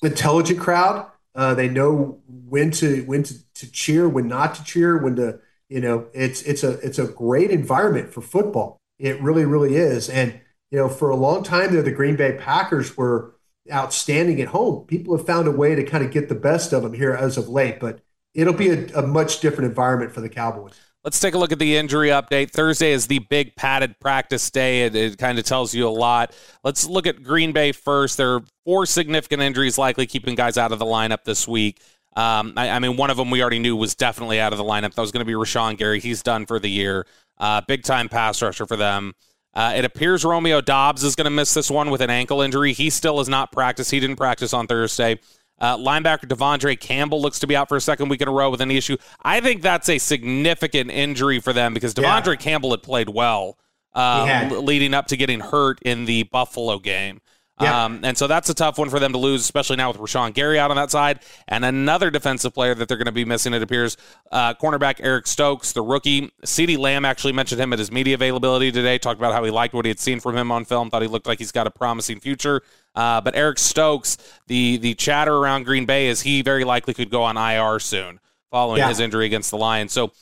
intelligent 0.03 0.59
crowd. 0.59 1.07
Uh, 1.35 1.55
they 1.55 1.69
know 1.69 2.21
when 2.27 2.71
to 2.73 3.03
when 3.03 3.23
to, 3.23 3.35
to 3.55 3.71
cheer 3.71 4.09
when 4.09 4.27
not 4.27 4.57
to 4.57 4.65
cheer 4.65 4.99
when 4.99 5.15
to 5.17 5.39
you 5.69 5.81
know 5.81 6.09
it's 6.13 6.43
it's 6.43 6.65
a 6.65 6.73
it's 6.81 6.99
a 6.99 7.07
great 7.07 7.51
environment 7.51 8.13
for 8.13 8.21
football. 8.21 8.81
It 8.99 9.21
really 9.23 9.45
really 9.45 9.77
is. 9.77 10.09
And 10.09 10.41
you 10.71 10.79
know 10.79 10.89
for 10.89 11.11
a 11.11 11.17
long 11.17 11.45
time 11.45 11.73
there 11.73 11.83
the 11.83 11.93
green 11.93 12.17
bay 12.17 12.37
packers 12.39 12.97
were 12.97 13.37
outstanding 13.72 14.40
at 14.40 14.49
home. 14.49 14.84
People 14.87 15.17
have 15.17 15.26
found 15.26 15.49
a 15.49 15.50
way 15.50 15.75
to 15.75 15.84
kind 15.84 16.05
of 16.05 16.11
get 16.11 16.28
the 16.28 16.34
best 16.34 16.72
of 16.72 16.82
them 16.82 16.93
here 16.93 17.12
as 17.12 17.37
of 17.37 17.49
late, 17.49 17.81
but 17.81 18.00
it'll 18.34 18.55
be 18.55 18.70
a, 18.70 18.87
a 18.94 19.02
much 19.06 19.40
different 19.40 19.69
environment 19.69 20.12
for 20.12 20.20
the 20.20 20.28
Cowboys. 20.28 20.75
Let's 21.02 21.19
take 21.19 21.32
a 21.32 21.38
look 21.38 21.50
at 21.50 21.58
the 21.58 21.76
injury 21.76 22.08
update. 22.08 22.50
Thursday 22.50 22.93
is 22.93 23.06
the 23.06 23.20
big 23.20 23.56
padded 23.56 23.99
practice 24.00 24.50
day. 24.50 24.82
It, 24.82 24.94
it, 24.94 25.19
kind 25.19 25.38
of 25.38 25.46
tells 25.46 25.75
you 25.75 25.88
a 25.88 25.90
lot. 25.90 26.34
Let's 26.62 26.87
look 26.87 27.06
at 27.06 27.22
Green 27.22 27.52
Bay 27.52 27.72
first. 27.72 28.19
There 28.19 28.34
are 28.34 28.43
four 28.67 28.84
significant 28.84 29.40
injuries 29.40 29.78
likely 29.78 30.06
keeping 30.06 30.34
guys 30.34 30.58
out 30.58 30.72
of 30.72 30.78
the 30.78 30.84
lineup 30.84 31.25
this 31.25 31.49
week. 31.49 31.81
Um, 32.17 32.52
I, 32.56 32.70
I, 32.70 32.78
mean, 32.81 32.99
one 32.99 33.08
of 33.08 33.17
them 33.17 33.31
we 33.31 33.40
already 33.40 33.61
knew 33.61 33.76
was 33.76 33.94
definitely 33.94 34.40
out 34.40 34.52
of 34.52 34.58
the 34.58 34.64
lineup. 34.64 34.93
That 34.94 35.00
was 35.00 35.11
going 35.11 35.25
to 35.25 35.26
be 35.26 35.32
Rashan 35.32 35.78
Gary. 35.78 36.00
He's 36.00 36.22
done 36.22 36.44
for 36.44 36.58
the 36.58 36.69
year. 36.69 37.06
Uh, 37.38 37.62
big 37.67 37.82
time 37.82 38.11
pass 38.11 38.43
rusher 38.43 38.67
for 38.67 38.76
them. 38.76 39.14
Uh, 39.52 39.73
it 39.76 39.85
appears 39.85 40.25
Romeo 40.25 40.61
Doubs 40.61 41.02
is 41.02 41.17
going 41.17 41.25
to 41.25 41.31
miss 41.31 41.55
this 41.55 41.70
one 41.70 41.91
with 41.91 42.00
an 42.00 42.11
ankle 42.11 42.41
injury. 42.41 42.73
He 42.73 42.88
still 42.91 43.19
has 43.19 43.29
not 43.29 43.50
practiced. 43.50 43.91
He 43.91 43.99
didn't 43.99 44.17
practice 44.17 44.52
on 44.52 44.67
Thursday. 44.67 45.19
Uh, 45.58 45.76
linebacker 45.76 46.26
De'Vondre 46.26 46.79
Campbell 46.79 47.20
looks 47.20 47.41
to 47.41 47.47
be 47.47 47.55
out 47.55 47.69
for 47.69 47.76
a 47.76 47.81
second 47.81 48.08
week 48.08 48.23
in 48.23 48.29
a 48.29 48.31
row 48.31 48.49
with 48.50 48.61
an 48.61 48.70
issue. 48.70 48.97
I 49.23 49.41
think 49.41 49.61
that's 49.61 49.88
a 49.88 49.99
significant 49.99 50.91
injury 50.91 51.41
for 51.41 51.52
them 51.52 51.75
because 51.75 51.94
De'Vondre 51.94 52.29
yeah. 52.29 52.37
Campbell 52.37 52.70
had 52.70 52.82
played 52.82 53.11
well 53.11 53.58
uh, 53.94 54.49
leading 54.50 54.94
up 54.94 55.06
to 55.08 55.17
getting 55.17 55.41
hurt 55.41 55.81
in 55.82 56.05
the 56.06 56.23
Buffalo 56.25 56.79
game. 56.79 57.20
Yeah. 57.61 57.85
Um, 57.85 58.01
and 58.03 58.17
so 58.17 58.27
that's 58.27 58.49
a 58.49 58.55
tough 58.55 58.79
one 58.79 58.91
for 58.91 58.99
them 58.99 59.12
to 59.12 59.19
lose, 59.19 59.43
especially 59.43 59.77
now 59.77 59.91
with 59.91 60.01
Rashan 60.01 60.33
Gary 60.33 60.59
out 60.59 60.71
on 60.71 60.77
that 60.77 60.91
side. 60.91 61.21
And 61.49 61.65
another 61.65 62.11
defensive 62.11 62.55
player 62.55 62.75
that 62.75 62.89
they're 62.89 62.97
going 62.97 63.07
to 63.07 63.12
be 63.12 63.25
missing, 63.25 63.53
it 63.53 63.62
appears, 63.62 63.97
uh, 64.33 64.55
cornerback 64.55 64.97
Eric 65.01 65.27
Stokes, 65.27 65.73
the 65.73 65.83
rookie. 65.83 66.33
CeeDee 66.45 66.79
Lamb 66.79 67.05
actually 67.05 67.33
mentioned 67.33 67.61
him 67.61 67.73
at 67.73 67.79
his 67.79 67.93
media 67.93 68.15
availability 68.15 68.73
today, 68.73 68.99
talked 68.99 69.21
about 69.21 69.33
how 69.33 69.45
he 69.45 69.51
liked 69.51 69.75
what 69.75 69.85
he 69.85 69.91
had 69.91 70.01
seen 70.01 70.21
from 70.21 70.37
him 70.37 70.51
on 70.51 70.65
film, 70.65 70.91
thought 70.91 71.03
he 71.03 71.09
looked 71.09 71.27
like 71.27 71.39
he's 71.39 71.53
got 71.53 71.67
a 71.67 71.71
promising 71.71 72.21
future. 72.21 72.62
Uh, 72.95 73.21
but 73.21 73.37
Eric 73.37 73.59
Stokes, 73.59 74.17
the 74.49 74.77
the 74.79 74.95
chatter 74.95 75.37
around 75.37 75.65
Green 75.65 75.87
Bay 75.87 76.09
is 76.09 76.23
he 76.23 76.43
very 76.43 76.65
likely 76.65 76.93
could 76.93 77.11
go 77.11 77.23
on 77.23 77.37
IR 77.37 77.79
soon 77.79 78.19
following 78.51 78.79
yeah. 78.79 78.89
his 78.89 79.01
injury 79.01 79.27
against 79.27 79.51
the 79.51 79.56
Lions. 79.56 79.93
So 79.93 80.13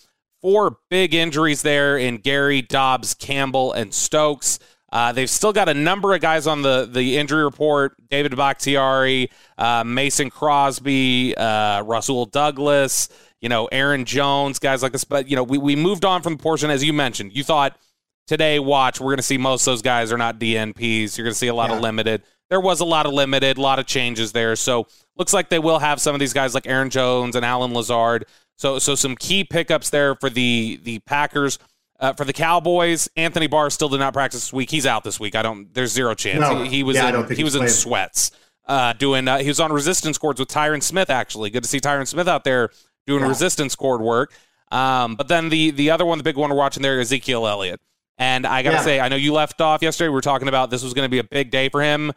four 0.41 0.79
big 0.91 1.15
injuries 1.15 1.62
there 1.62 1.96
in 1.96 2.19
Gary, 2.19 2.62
Doubs, 2.62 3.15
Campbell, 3.15 3.72
and 3.72 3.93
Stokes. 3.93 4.58
Uh, 4.90 5.12
they've 5.12 5.28
still 5.28 5.52
got 5.52 5.68
a 5.68 5.74
number 5.74 6.14
of 6.14 6.20
guys 6.20 6.46
on 6.46 6.62
the, 6.62 6.88
the 6.90 7.18
injury 7.18 7.44
report 7.44 7.94
David 8.08 8.34
Bakhtiari, 8.36 9.30
uh, 9.58 9.84
Mason 9.84 10.30
Crosby, 10.30 11.36
uh, 11.36 11.82
Rasul 11.82 12.26
Douglas, 12.26 13.08
you 13.40 13.48
know, 13.48 13.66
Aaron 13.66 14.04
Jones, 14.04 14.58
guys 14.58 14.82
like 14.82 14.92
this. 14.92 15.04
But, 15.04 15.28
you 15.28 15.36
know, 15.36 15.42
we, 15.42 15.58
we 15.58 15.76
moved 15.76 16.04
on 16.04 16.22
from 16.22 16.36
the 16.36 16.42
portion, 16.42 16.70
as 16.70 16.82
you 16.82 16.92
mentioned. 16.92 17.36
You 17.36 17.44
thought 17.44 17.76
today, 18.26 18.58
watch, 18.58 19.00
we're 19.00 19.08
going 19.08 19.18
to 19.18 19.22
see 19.22 19.38
most 19.38 19.66
of 19.66 19.72
those 19.72 19.82
guys 19.82 20.10
are 20.10 20.18
not 20.18 20.38
DNPs. 20.38 21.16
You're 21.16 21.24
going 21.24 21.32
to 21.32 21.38
see 21.38 21.48
a 21.48 21.54
lot 21.54 21.70
yeah. 21.70 21.76
of 21.76 21.82
limited. 21.82 22.22
There 22.48 22.60
was 22.60 22.80
a 22.80 22.86
lot 22.86 23.04
of 23.04 23.12
limited, 23.12 23.58
a 23.58 23.60
lot 23.60 23.78
of 23.78 23.86
changes 23.86 24.32
there. 24.32 24.56
So 24.56 24.86
looks 25.16 25.34
like 25.34 25.50
they 25.50 25.58
will 25.58 25.78
have 25.78 26.00
some 26.00 26.14
of 26.14 26.20
these 26.20 26.32
guys 26.32 26.54
like 26.54 26.66
Aaron 26.66 26.88
Jones 26.88 27.36
and 27.36 27.44
Allen 27.44 27.74
Lazard. 27.74 28.24
So, 28.56 28.78
so 28.78 28.94
some 28.94 29.16
key 29.16 29.44
pickups 29.44 29.90
there 29.90 30.14
for 30.14 30.30
the 30.30 30.80
the 30.82 30.98
Packers. 31.00 31.58
Uh, 32.00 32.12
for 32.12 32.24
the 32.24 32.32
Cowboys, 32.32 33.08
Anthony 33.17 33.48
Barr 33.48 33.70
still 33.70 33.88
did 33.88 33.98
not 33.98 34.12
practice 34.12 34.43
this 34.43 34.52
week. 34.52 34.70
He's 34.70 34.86
out 34.86 35.02
this 35.02 35.19
week. 35.19 35.34
I 35.34 35.43
don't. 35.43 35.72
There's 35.74 35.93
zero 35.93 36.14
chance. 36.14 36.40
No, 36.40 36.62
he, 36.62 36.69
he, 36.69 36.82
was. 36.82 36.96
Yeah, 36.96 37.26
in, 37.26 37.36
he 37.36 37.43
was 37.43 37.56
in 37.56 37.69
sweats. 37.69 38.31
Uh, 38.67 38.93
doing. 38.93 39.26
Uh, 39.26 39.38
he 39.38 39.48
was 39.48 39.58
on 39.58 39.72
resistance 39.72 40.17
cords 40.17 40.38
with 40.38 40.48
Tyron 40.48 40.82
Smith. 40.82 41.10
Actually, 41.10 41.50
good 41.50 41.64
to 41.64 41.69
see 41.69 41.81
Tyron 41.81 42.06
Smith 42.06 42.28
out 42.28 42.44
there 42.44 42.70
doing 43.06 43.22
yeah. 43.22 43.28
resistance 43.28 43.74
cord 43.74 44.00
work. 44.00 44.32
Um, 44.70 45.17
but 45.17 45.26
then 45.28 45.48
the 45.48 45.72
the 45.72 45.90
other 45.90 46.06
one, 46.06 46.19
the 46.19 46.24
big 46.24 46.36
one 46.36 46.50
we're 46.50 46.56
watching 46.56 46.82
there, 46.82 47.00
Ezekiel 47.00 47.46
Elliott. 47.46 47.81
And 48.19 48.46
I 48.46 48.62
gotta 48.62 48.76
yeah. 48.76 48.82
say, 48.82 49.00
I 49.00 49.08
know 49.08 49.17
you 49.17 49.32
left 49.32 49.60
off 49.60 49.82
yesterday. 49.82 50.08
We 50.08 50.14
were 50.14 50.20
talking 50.20 50.48
about 50.48 50.70
this 50.70 50.82
was 50.82 50.94
going 50.94 51.06
to 51.06 51.10
be 51.10 51.19
a 51.19 51.24
big 51.24 51.50
day 51.50 51.69
for 51.69 51.82
him. 51.82 52.12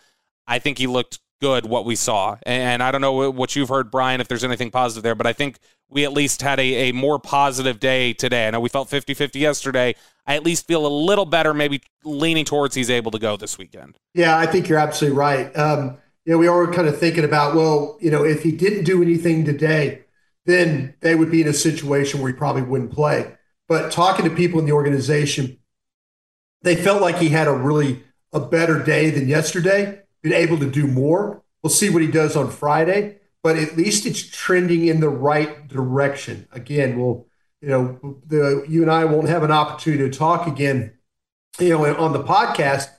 I 0.47 0.59
think 0.59 0.77
he 0.77 0.88
looked 0.88 1.19
good 1.41 1.65
what 1.65 1.86
we 1.86 1.95
saw. 1.95 2.38
And 2.43 2.81
I 2.81 2.91
don't 2.91 3.01
know 3.01 3.31
what 3.31 3.55
you've 3.55 3.69
heard, 3.69 3.91
Bryan, 3.91 4.21
if 4.21 4.27
there's 4.27 4.43
anything 4.43 4.71
positive 4.71 5.03
there, 5.03 5.15
but 5.15 5.27
I 5.27 5.33
think 5.33 5.60
we 5.89 6.05
at 6.05 6.13
least 6.13 6.41
had 6.41 6.60
a, 6.60 6.89
a 6.89 6.91
more 6.93 7.19
positive 7.19 7.79
day 7.79 8.13
today. 8.13 8.48
I 8.48 8.51
know 8.51 8.60
we 8.60 8.69
felt 8.69 8.89
50 8.89 9.13
50 9.13 9.39
yesterday. 9.39 9.95
I 10.25 10.36
at 10.36 10.43
least 10.43 10.67
feel 10.67 10.86
a 10.86 10.88
little 10.88 11.25
better, 11.25 11.53
maybe 11.53 11.81
leaning 12.03 12.45
towards 12.45 12.75
he's 12.75 12.89
able 12.89 13.12
to 13.12 13.19
go 13.19 13.36
this 13.36 13.57
weekend. 13.57 13.98
Yeah, 14.13 14.38
I 14.38 14.45
think 14.45 14.69
you're 14.69 14.79
absolutely 14.79 15.17
right. 15.17 15.55
Um, 15.57 15.98
you 16.25 16.33
know, 16.33 16.38
we 16.38 16.48
are 16.48 16.71
kind 16.71 16.88
of 16.88 16.98
thinking 16.98 17.24
about, 17.25 17.55
well, 17.55 17.98
you 18.00 18.12
know, 18.12 18.24
if 18.24 18.43
he 18.43 18.51
didn't 18.51 18.83
do 18.83 19.01
anything 19.01 19.43
today, 19.43 20.03
then 20.45 20.93
they 21.01 21.15
would 21.15 21.31
be 21.31 21.41
in 21.41 21.48
a 21.48 21.53
situation 21.53 22.21
where 22.21 22.31
he 22.31 22.38
probably 22.38 22.62
wouldn't 22.62 22.91
play. 22.91 23.36
But 23.67 23.91
talking 23.91 24.25
to 24.25 24.36
people 24.36 24.60
in 24.60 24.65
the 24.65 24.71
organization, 24.74 25.57
they 26.62 26.75
felt 26.75 27.01
like 27.01 27.17
he 27.17 27.29
had 27.29 27.48
a 27.48 27.53
really 27.53 28.03
a 28.31 28.39
better 28.39 28.81
day 28.81 29.10
than 29.10 29.27
yesterday 29.27 30.00
been 30.21 30.33
able 30.33 30.57
to 30.59 30.69
do 30.69 30.87
more. 30.87 31.41
We'll 31.63 31.71
see 31.71 31.89
what 31.89 32.01
he 32.01 32.07
does 32.09 32.35
on 32.35 32.49
Friday. 32.51 33.19
but 33.43 33.57
at 33.57 33.75
least 33.77 34.05
it's 34.05 34.21
trending 34.21 34.85
in 34.87 34.99
the 34.99 35.09
right 35.09 35.67
direction. 35.67 36.47
Again, 36.51 36.99
we'll, 36.99 37.25
you 37.61 37.69
know, 37.69 38.19
the 38.27 38.65
you 38.67 38.81
and 38.81 38.91
I 38.91 39.05
won't 39.05 39.29
have 39.29 39.43
an 39.43 39.51
opportunity 39.51 40.09
to 40.09 40.17
talk 40.17 40.47
again, 40.47 40.93
you 41.59 41.69
know, 41.69 41.95
on 41.97 42.13
the 42.13 42.23
podcast, 42.23 42.89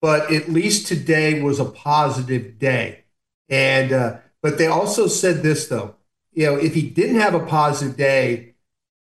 but 0.00 0.32
at 0.32 0.48
least 0.48 0.86
today 0.86 1.42
was 1.42 1.60
a 1.60 1.64
positive 1.64 2.58
day. 2.58 3.04
And 3.48 3.92
uh, 3.92 4.18
but 4.40 4.58
they 4.58 4.66
also 4.66 5.06
said 5.06 5.42
this 5.42 5.68
though, 5.68 5.96
you 6.32 6.46
know, 6.46 6.56
if 6.56 6.74
he 6.74 6.82
didn't 6.88 7.20
have 7.20 7.34
a 7.34 7.46
positive 7.46 7.96
day, 7.96 8.54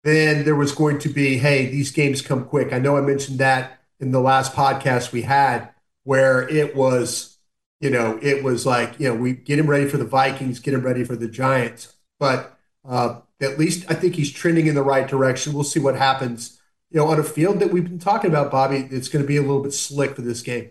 then 0.03 0.45
there 0.45 0.55
was 0.55 0.71
going 0.71 0.97
to 0.99 1.09
be, 1.09 1.37
hey, 1.37 1.67
these 1.67 1.91
games 1.91 2.21
come 2.21 2.45
quick. 2.45 2.73
I 2.73 2.79
know 2.79 2.97
I 2.97 3.01
mentioned 3.01 3.39
that 3.39 3.79
in 3.99 4.11
the 4.11 4.19
last 4.19 4.53
podcast 4.53 5.11
we 5.11 5.21
had, 5.21 5.69
where 6.03 6.47
it 6.49 6.75
was, 6.75 7.30
you 7.81 7.89
know, 7.89 8.19
it 8.21 8.43
was 8.43 8.65
like, 8.65 8.99
you 8.99 9.09
know, 9.09 9.15
we 9.15 9.33
get 9.33 9.59
him 9.59 9.67
ready 9.67 9.89
for 9.89 9.97
the 9.97 10.05
Vikings, 10.05 10.59
get 10.59 10.75
him 10.75 10.83
ready 10.83 11.03
for 11.03 11.15
the 11.15 11.27
Giants. 11.27 11.95
But 12.19 12.57
uh, 12.87 13.21
at 13.41 13.57
least 13.57 13.89
I 13.89 13.95
think 13.95 14.15
he's 14.15 14.31
trending 14.31 14.67
in 14.67 14.75
the 14.75 14.83
right 14.83 15.07
direction. 15.07 15.53
We'll 15.53 15.63
see 15.63 15.79
what 15.79 15.95
happens, 15.95 16.61
you 16.91 16.99
know, 16.99 17.07
on 17.07 17.19
a 17.19 17.23
field 17.23 17.59
that 17.59 17.71
we've 17.71 17.83
been 17.83 17.99
talking 17.99 18.29
about, 18.29 18.51
Bobby. 18.51 18.87
It's 18.91 19.09
going 19.09 19.23
to 19.23 19.27
be 19.27 19.37
a 19.37 19.41
little 19.41 19.63
bit 19.63 19.73
slick 19.73 20.15
for 20.15 20.21
this 20.21 20.41
game. 20.41 20.69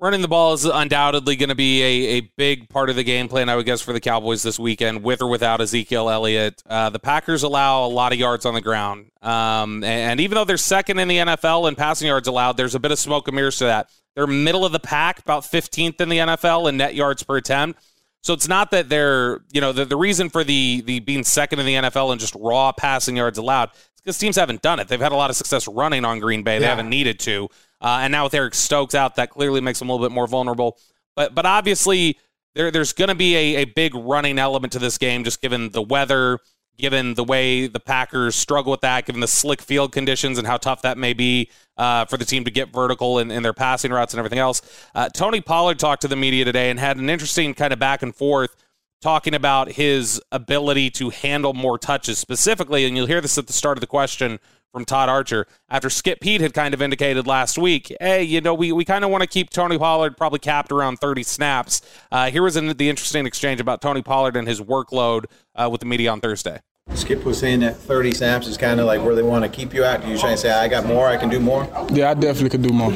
Running 0.00 0.22
the 0.22 0.28
ball 0.28 0.52
is 0.52 0.64
undoubtedly 0.64 1.34
going 1.34 1.48
to 1.48 1.54
be 1.54 1.82
a, 1.82 2.18
a 2.18 2.20
big 2.36 2.68
part 2.68 2.90
of 2.90 2.96
the 2.96 3.04
game 3.04 3.26
plan, 3.26 3.48
I 3.48 3.56
would 3.56 3.64
guess, 3.64 3.80
for 3.80 3.92
the 3.92 4.00
Cowboys 4.00 4.42
this 4.42 4.58
weekend, 4.58 5.02
with 5.02 5.22
or 5.22 5.28
without 5.28 5.60
Ezekiel 5.60 6.10
Elliott. 6.10 6.62
Uh, 6.68 6.90
the 6.90 6.98
Packers 6.98 7.42
allow 7.42 7.86
a 7.86 7.88
lot 7.88 8.12
of 8.12 8.18
yards 8.18 8.44
on 8.44 8.54
the 8.54 8.60
ground. 8.60 9.10
Um, 9.22 9.82
and, 9.82 9.84
and 9.84 10.20
even 10.20 10.34
though 10.36 10.44
they're 10.44 10.56
second 10.56 10.98
in 10.98 11.08
the 11.08 11.18
NFL 11.18 11.68
in 11.68 11.74
passing 11.74 12.08
yards 12.08 12.28
allowed, 12.28 12.56
there's 12.56 12.74
a 12.74 12.80
bit 12.80 12.92
of 12.92 12.98
smoke 12.98 13.28
and 13.28 13.34
mirrors 13.34 13.58
to 13.58 13.64
that. 13.64 13.88
They're 14.14 14.26
middle 14.26 14.64
of 14.64 14.72
the 14.72 14.80
pack, 14.80 15.18
about 15.18 15.42
15th 15.42 16.00
in 16.00 16.08
the 16.08 16.18
NFL 16.18 16.68
in 16.68 16.76
net 16.76 16.94
yards 16.94 17.22
per 17.22 17.36
attempt. 17.36 17.80
So 18.22 18.32
it's 18.32 18.48
not 18.48 18.70
that 18.70 18.88
they're, 18.88 19.40
you 19.52 19.60
know, 19.60 19.72
the, 19.72 19.84
the 19.84 19.96
reason 19.96 20.30
for 20.30 20.44
the 20.44 20.82
the 20.86 21.00
being 21.00 21.24
second 21.24 21.60
in 21.60 21.66
the 21.66 21.74
NFL 21.74 22.10
and 22.10 22.20
just 22.20 22.34
raw 22.36 22.72
passing 22.72 23.16
yards 23.16 23.36
allowed 23.36 23.70
is 23.74 24.00
because 24.02 24.18
teams 24.18 24.36
haven't 24.36 24.62
done 24.62 24.80
it. 24.80 24.88
They've 24.88 25.00
had 25.00 25.12
a 25.12 25.16
lot 25.16 25.28
of 25.28 25.36
success 25.36 25.68
running 25.68 26.06
on 26.06 26.20
Green 26.20 26.42
Bay. 26.42 26.58
They 26.58 26.64
yeah. 26.64 26.70
haven't 26.70 26.88
needed 26.88 27.18
to. 27.20 27.48
Uh, 27.82 27.98
and 28.00 28.12
now 28.12 28.24
with 28.24 28.32
Eric 28.32 28.54
Stokes 28.54 28.94
out, 28.94 29.16
that 29.16 29.28
clearly 29.28 29.60
makes 29.60 29.78
them 29.78 29.90
a 29.90 29.92
little 29.92 30.06
bit 30.06 30.14
more 30.14 30.26
vulnerable. 30.26 30.78
But 31.14 31.34
but 31.34 31.44
obviously 31.44 32.18
there 32.54 32.70
there's 32.70 32.94
going 32.94 33.08
to 33.08 33.14
be 33.14 33.36
a, 33.36 33.56
a 33.56 33.64
big 33.66 33.94
running 33.94 34.38
element 34.38 34.72
to 34.72 34.78
this 34.78 34.96
game, 34.96 35.22
just 35.24 35.42
given 35.42 35.68
the 35.70 35.82
weather, 35.82 36.38
given 36.76 37.14
the 37.14 37.24
way 37.24 37.66
the 37.66 37.80
Packers 37.80 38.34
struggle 38.34 38.70
with 38.70 38.80
that, 38.80 39.06
given 39.06 39.20
the 39.20 39.28
slick 39.28 39.62
field 39.62 39.92
conditions 39.92 40.38
and 40.38 40.46
how 40.46 40.56
tough 40.56 40.82
that 40.82 40.98
may 40.98 41.12
be 41.12 41.50
uh, 41.76 42.04
for 42.04 42.16
the 42.16 42.24
team 42.24 42.44
to 42.44 42.50
get 42.50 42.72
vertical 42.72 43.18
in, 43.18 43.30
in 43.30 43.42
their 43.42 43.52
passing 43.52 43.92
routes 43.92 44.12
and 44.12 44.18
everything 44.18 44.38
else. 44.38 44.62
Uh, 44.94 45.08
Tony 45.08 45.40
Pollard 45.40 45.78
talked 45.78 46.02
to 46.02 46.08
the 46.08 46.16
media 46.16 46.44
today 46.44 46.70
and 46.70 46.78
had 46.78 46.96
an 46.96 47.08
interesting 47.08 47.54
kind 47.54 47.72
of 47.72 47.78
back 47.78 48.02
and 48.02 48.14
forth 48.14 48.56
talking 49.00 49.34
about 49.34 49.72
his 49.72 50.20
ability 50.32 50.88
to 50.88 51.10
handle 51.10 51.52
more 51.52 51.78
touches 51.78 52.18
specifically. 52.18 52.86
And 52.86 52.96
you'll 52.96 53.06
hear 53.06 53.20
this 53.20 53.36
at 53.36 53.46
the 53.46 53.52
start 53.52 53.76
of 53.76 53.80
the 53.80 53.86
question 53.86 54.40
from 54.74 54.84
Todd 54.84 55.08
Archer 55.08 55.46
after 55.70 55.88
Skip 55.88 56.20
Peete 56.20 56.40
had 56.40 56.52
kind 56.52 56.74
of 56.74 56.82
indicated 56.82 57.28
last 57.28 57.56
week, 57.56 57.94
hey, 58.00 58.24
you 58.24 58.40
know, 58.40 58.52
we, 58.52 58.72
we 58.72 58.84
kind 58.84 59.04
of 59.04 59.10
want 59.10 59.22
to 59.22 59.28
keep 59.28 59.48
Tony 59.50 59.78
Pollard 59.78 60.16
probably 60.16 60.40
capped 60.40 60.72
around 60.72 60.96
30 60.96 61.22
snaps. 61.22 61.80
Uh, 62.10 62.28
here 62.28 62.42
was 62.42 62.56
an, 62.56 62.76
the 62.76 62.90
interesting 62.90 63.24
exchange 63.24 63.60
about 63.60 63.80
Tony 63.80 64.02
Pollard 64.02 64.34
and 64.36 64.48
his 64.48 64.60
workload 64.60 65.26
uh, 65.54 65.68
with 65.70 65.78
the 65.78 65.86
media 65.86 66.10
on 66.10 66.20
Thursday. 66.20 66.60
Skip 66.92 67.24
was 67.24 67.38
saying 67.38 67.60
that 67.60 67.76
30 67.76 68.12
snaps 68.12 68.48
is 68.48 68.56
kind 68.56 68.80
of 68.80 68.86
like 68.86 69.00
where 69.00 69.14
they 69.14 69.22
want 69.22 69.44
to 69.44 69.48
keep 69.48 69.72
you 69.72 69.84
at. 69.84 70.02
Do 70.02 70.08
you 70.08 70.18
try 70.18 70.30
and 70.30 70.38
say, 70.38 70.50
I 70.50 70.66
got 70.66 70.84
more, 70.84 71.06
I 71.06 71.16
can 71.18 71.28
do 71.28 71.38
more? 71.38 71.68
Yeah, 71.90 72.10
I 72.10 72.14
definitely 72.14 72.50
could 72.50 72.62
do 72.62 72.74
more. 72.74 72.92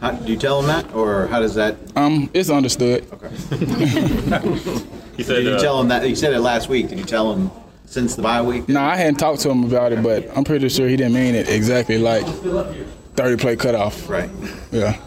How, 0.00 0.10
do 0.10 0.32
you 0.32 0.36
tell 0.36 0.60
them 0.60 0.66
that, 0.66 0.92
or 0.94 1.28
how 1.28 1.38
does 1.38 1.54
that? 1.54 1.76
Um, 1.96 2.28
it's 2.34 2.50
understood. 2.50 3.06
Okay. 3.12 3.28
he 5.16 5.22
said, 5.22 5.36
Did 5.36 5.44
you 5.44 5.52
uh, 5.52 5.60
tell 5.60 5.80
him 5.80 5.88
that? 5.88 6.06
You 6.06 6.16
said 6.16 6.34
it 6.34 6.40
last 6.40 6.68
week. 6.68 6.88
Did 6.88 6.98
you 6.98 7.04
tell 7.04 7.32
him 7.32 7.50
since 7.94 8.16
the 8.16 8.22
bye 8.22 8.42
week? 8.42 8.68
No, 8.68 8.80
I 8.80 8.96
hadn't 8.96 9.14
talked 9.16 9.40
to 9.42 9.50
him 9.50 9.64
about 9.64 9.92
it, 9.92 10.02
but 10.02 10.28
I'm 10.36 10.44
pretty 10.44 10.68
sure 10.68 10.88
he 10.88 10.96
didn't 10.96 11.14
mean 11.14 11.34
it 11.36 11.48
exactly 11.48 11.96
like 11.96 12.26
30 12.26 13.36
play 13.40 13.56
cutoff. 13.56 14.08
Right. 14.08 14.28
Yeah. 14.72 15.00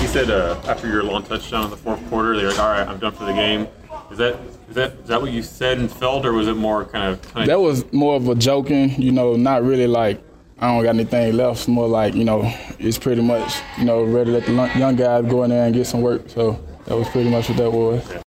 He 0.00 0.06
said 0.06 0.30
uh, 0.30 0.60
after 0.66 0.86
your 0.86 1.02
long 1.02 1.24
touchdown 1.24 1.64
in 1.64 1.70
the 1.70 1.76
fourth 1.76 2.08
quarter, 2.08 2.36
they're 2.36 2.50
like, 2.50 2.58
"All 2.60 2.68
right, 2.68 2.86
I'm 2.86 2.98
done 2.98 3.12
for 3.12 3.24
the 3.24 3.32
game." 3.32 3.66
Is 4.10 4.18
that 4.18 4.38
is 4.68 4.74
that 4.76 4.92
is 4.92 5.08
that 5.08 5.20
what 5.20 5.32
you 5.32 5.42
said 5.42 5.78
and 5.78 5.90
felt, 5.90 6.24
or 6.24 6.32
was 6.32 6.46
it 6.46 6.54
more 6.54 6.84
kind 6.84 7.12
of? 7.12 7.22
Kind 7.32 7.42
of 7.42 7.46
that 7.48 7.60
was 7.60 7.90
more 7.92 8.14
of 8.14 8.28
a 8.28 8.34
joking, 8.34 8.90
you 9.00 9.10
know, 9.10 9.34
not 9.34 9.64
really 9.64 9.88
like 9.88 10.22
I 10.60 10.72
don't 10.72 10.84
got 10.84 10.94
anything 10.94 11.36
left. 11.36 11.60
It's 11.60 11.68
more 11.68 11.88
like 11.88 12.14
you 12.14 12.24
know, 12.24 12.42
it's 12.78 12.98
pretty 12.98 13.22
much 13.22 13.60
you 13.78 13.84
know 13.84 14.04
ready 14.04 14.30
to 14.30 14.52
let 14.52 14.72
the 14.72 14.78
young 14.78 14.94
guys 14.94 15.24
go 15.24 15.42
in 15.42 15.50
there 15.50 15.64
and 15.64 15.74
get 15.74 15.86
some 15.86 16.02
work. 16.02 16.28
So 16.28 16.52
that 16.84 16.96
was 16.96 17.08
pretty 17.08 17.30
much 17.30 17.48
what 17.48 17.58
that 17.58 17.70
was. 17.70 18.23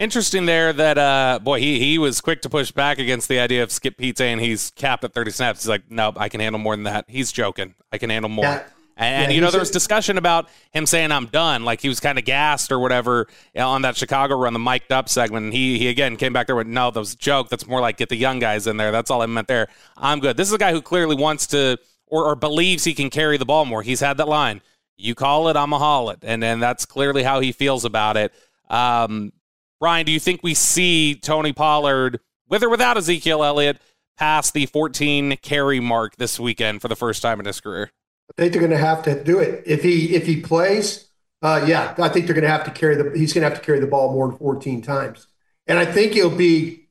Interesting 0.00 0.46
there 0.46 0.72
that 0.72 0.96
uh 0.96 1.40
boy 1.42 1.60
he 1.60 1.78
he 1.78 1.98
was 1.98 2.22
quick 2.22 2.40
to 2.42 2.48
push 2.48 2.72
back 2.72 2.98
against 2.98 3.28
the 3.28 3.38
idea 3.38 3.62
of 3.62 3.70
Skip 3.70 3.98
Peete 3.98 4.16
saying 4.16 4.38
he's 4.38 4.70
capped 4.70 5.04
at 5.04 5.12
30 5.12 5.30
snaps. 5.30 5.62
He's 5.62 5.68
like, 5.68 5.90
nope, 5.90 6.16
I 6.18 6.30
can 6.30 6.40
handle 6.40 6.58
more 6.58 6.74
than 6.74 6.84
that. 6.84 7.04
He's 7.06 7.30
joking. 7.30 7.74
I 7.92 7.98
can 7.98 8.08
handle 8.08 8.30
more. 8.30 8.64
And, 8.96 9.30
yeah, 9.30 9.34
you 9.34 9.40
know, 9.42 9.50
there 9.50 9.60
was 9.60 9.70
discussion 9.70 10.16
about 10.16 10.48
him 10.72 10.86
saying 10.86 11.12
I'm 11.12 11.26
done, 11.26 11.64
like 11.66 11.82
he 11.82 11.88
was 11.88 12.00
kind 12.00 12.18
of 12.18 12.24
gassed 12.24 12.72
or 12.72 12.78
whatever 12.78 13.28
on 13.54 13.82
that 13.82 13.96
Chicago 13.96 14.36
run, 14.36 14.54
the 14.54 14.58
mic'd 14.58 14.90
up 14.90 15.10
segment. 15.10 15.44
And 15.44 15.52
he 15.52 15.78
he 15.78 15.88
again 15.88 16.16
came 16.16 16.32
back 16.32 16.46
there 16.46 16.56
with 16.56 16.66
no, 16.66 16.90
that 16.90 16.98
was 16.98 17.12
a 17.12 17.18
joke. 17.18 17.50
That's 17.50 17.66
more 17.66 17.82
like 17.82 17.98
get 17.98 18.08
the 18.08 18.16
young 18.16 18.38
guys 18.38 18.66
in 18.66 18.78
there. 18.78 18.92
That's 18.92 19.10
all 19.10 19.20
I 19.20 19.26
meant 19.26 19.48
there. 19.48 19.68
I'm 19.98 20.20
good. 20.20 20.38
This 20.38 20.48
is 20.48 20.54
a 20.54 20.58
guy 20.58 20.72
who 20.72 20.80
clearly 20.80 21.14
wants 21.14 21.46
to 21.48 21.78
or, 22.06 22.24
or 22.24 22.36
believes 22.36 22.84
he 22.84 22.94
can 22.94 23.10
carry 23.10 23.36
the 23.36 23.44
ball 23.44 23.66
more. 23.66 23.82
He's 23.82 24.00
had 24.00 24.16
that 24.16 24.28
line. 24.28 24.62
You 24.96 25.14
call 25.14 25.48
it, 25.48 25.56
I'm 25.56 25.74
a 25.74 25.78
haul 25.78 26.08
it. 26.08 26.20
And 26.22 26.42
and 26.42 26.62
that's 26.62 26.86
clearly 26.86 27.22
how 27.22 27.40
he 27.40 27.52
feels 27.52 27.84
about 27.84 28.16
it. 28.16 28.32
Um, 28.70 29.32
Bryan, 29.80 30.04
do 30.04 30.12
you 30.12 30.20
think 30.20 30.42
we 30.42 30.52
see 30.52 31.14
Tony 31.14 31.54
Pollard, 31.54 32.20
with 32.48 32.62
or 32.62 32.68
without 32.68 32.98
Ezekiel 32.98 33.42
Elliott, 33.42 33.80
pass 34.18 34.50
the 34.50 34.66
14 34.66 35.38
carry 35.38 35.80
mark 35.80 36.16
this 36.16 36.38
weekend 36.38 36.82
for 36.82 36.88
the 36.88 36.96
first 36.96 37.22
time 37.22 37.40
in 37.40 37.46
his 37.46 37.60
career? 37.62 37.90
I 38.30 38.42
think 38.42 38.52
they're 38.52 38.60
going 38.60 38.72
to 38.72 38.78
have 38.78 39.02
to 39.04 39.24
do 39.24 39.38
it 39.38 39.64
if 39.66 39.82
he 39.82 40.14
if 40.14 40.26
he 40.26 40.40
plays. 40.40 41.08
Uh, 41.42 41.64
yeah, 41.66 41.94
I 41.98 42.10
think 42.10 42.26
they're 42.26 42.34
going 42.34 42.44
to 42.44 42.50
have 42.50 42.64
to 42.64 42.70
carry 42.70 42.94
the. 42.94 43.10
He's 43.16 43.32
going 43.32 43.42
to 43.42 43.48
have 43.48 43.58
to 43.58 43.64
carry 43.64 43.80
the 43.80 43.86
ball 43.86 44.12
more 44.12 44.28
than 44.28 44.36
14 44.36 44.82
times, 44.82 45.26
and 45.66 45.78
I 45.78 45.86
think 45.86 46.14
it'll 46.14 46.30
be 46.30 46.88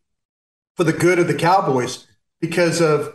for 0.76 0.84
the 0.84 0.92
good 0.92 1.20
of 1.20 1.28
the 1.28 1.36
Cowboys 1.36 2.08
because 2.42 2.82
of. 2.82 3.14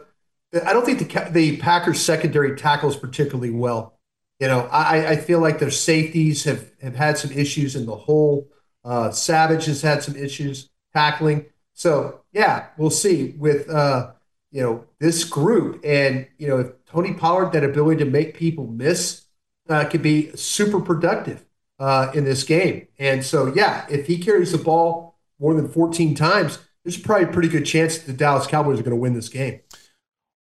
I 0.64 0.72
don't 0.72 0.86
think 0.86 1.00
the 1.00 1.30
the 1.32 1.56
Packers 1.56 2.00
secondary 2.00 2.56
tackles 2.56 2.96
particularly 2.96 3.50
well. 3.50 3.98
You 4.38 4.46
know, 4.46 4.68
I, 4.70 5.08
I 5.08 5.16
feel 5.16 5.40
like 5.40 5.58
their 5.58 5.72
safeties 5.72 6.44
have 6.44 6.70
have 6.80 6.94
had 6.94 7.18
some 7.18 7.32
issues 7.32 7.74
in 7.74 7.86
the 7.86 7.96
hole. 7.96 8.48
Uh, 8.84 9.10
Savage 9.10 9.64
has 9.66 9.82
had 9.82 10.02
some 10.02 10.16
issues 10.16 10.70
tackling. 10.92 11.46
So 11.72 12.20
yeah, 12.32 12.66
we'll 12.76 12.90
see 12.90 13.34
with 13.38 13.68
uh, 13.68 14.12
you 14.50 14.62
know 14.62 14.84
this 15.00 15.24
group, 15.24 15.80
and 15.84 16.26
you 16.38 16.48
know 16.48 16.58
if 16.58 16.84
Tony 16.86 17.14
Pollard 17.14 17.52
that 17.52 17.64
ability 17.64 18.04
to 18.04 18.10
make 18.10 18.34
people 18.34 18.66
miss 18.66 19.24
uh, 19.68 19.84
could 19.86 20.02
be 20.02 20.34
super 20.36 20.80
productive 20.80 21.44
uh, 21.78 22.10
in 22.14 22.24
this 22.24 22.44
game. 22.44 22.86
And 22.98 23.24
so 23.24 23.52
yeah, 23.54 23.86
if 23.90 24.06
he 24.06 24.18
carries 24.18 24.52
the 24.52 24.58
ball 24.58 25.16
more 25.40 25.54
than 25.54 25.68
14 25.68 26.14
times, 26.14 26.58
there's 26.84 26.96
probably 26.96 27.24
a 27.24 27.32
pretty 27.32 27.48
good 27.48 27.66
chance 27.66 27.98
that 27.98 28.06
the 28.06 28.16
Dallas 28.16 28.46
Cowboys 28.46 28.78
are 28.78 28.82
going 28.82 28.90
to 28.90 28.96
win 28.96 29.14
this 29.14 29.28
game. 29.28 29.60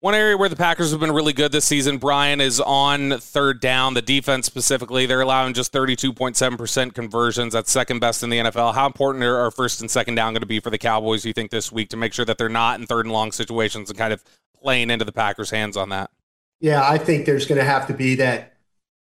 One 0.03 0.15
area 0.15 0.35
where 0.35 0.49
the 0.49 0.57
Packers 0.57 0.91
have 0.91 0.99
been 0.99 1.13
really 1.13 1.31
good 1.31 1.53
this 1.53 1.63
season, 1.63 1.97
Bryan, 1.97 2.41
is 2.41 2.59
on 2.59 3.19
third 3.19 3.61
down. 3.61 3.93
The 3.93 4.01
defense 4.01 4.45
specifically, 4.45 5.05
they're 5.05 5.21
allowing 5.21 5.53
just 5.53 5.71
32.7% 5.71 6.93
conversions. 6.93 7.53
That's 7.53 7.71
second 7.71 7.99
best 7.99 8.21
in 8.21 8.29
the 8.29 8.39
NFL. 8.39 8.73
How 8.73 8.85
important 8.85 9.23
are 9.23 9.49
first 9.49 9.79
and 9.79 9.89
second 9.89 10.15
down 10.15 10.33
going 10.33 10.41
to 10.41 10.45
be 10.45 10.59
for 10.59 10.69
the 10.69 10.77
Cowboys, 10.77 11.23
you 11.23 11.31
think, 11.31 11.51
this 11.51 11.71
week 11.71 11.87
to 11.87 11.95
make 11.95 12.11
sure 12.11 12.25
that 12.25 12.37
they're 12.37 12.49
not 12.49 12.81
in 12.81 12.85
third 12.85 13.05
and 13.05 13.13
long 13.13 13.31
situations 13.31 13.89
and 13.89 13.97
kind 13.97 14.11
of 14.11 14.21
playing 14.61 14.89
into 14.89 15.05
the 15.05 15.13
Packers' 15.13 15.51
hands 15.51 15.77
on 15.77 15.87
that? 15.87 16.11
Yeah, 16.59 16.85
I 16.85 16.97
think 16.97 17.25
there's 17.25 17.45
going 17.45 17.59
to 17.59 17.65
have 17.65 17.87
to 17.87 17.93
be 17.93 18.15
that, 18.15 18.57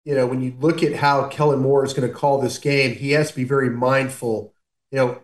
you 0.04 0.16
know, 0.16 0.26
when 0.26 0.42
you 0.42 0.56
look 0.58 0.82
at 0.82 0.96
how 0.96 1.28
Kellen 1.28 1.60
Moore 1.60 1.84
is 1.84 1.94
going 1.94 2.08
to 2.08 2.12
call 2.12 2.40
this 2.40 2.58
game, 2.58 2.96
he 2.96 3.12
has 3.12 3.30
to 3.30 3.36
be 3.36 3.44
very 3.44 3.70
mindful. 3.70 4.52
You 4.90 4.98
know, 4.98 5.18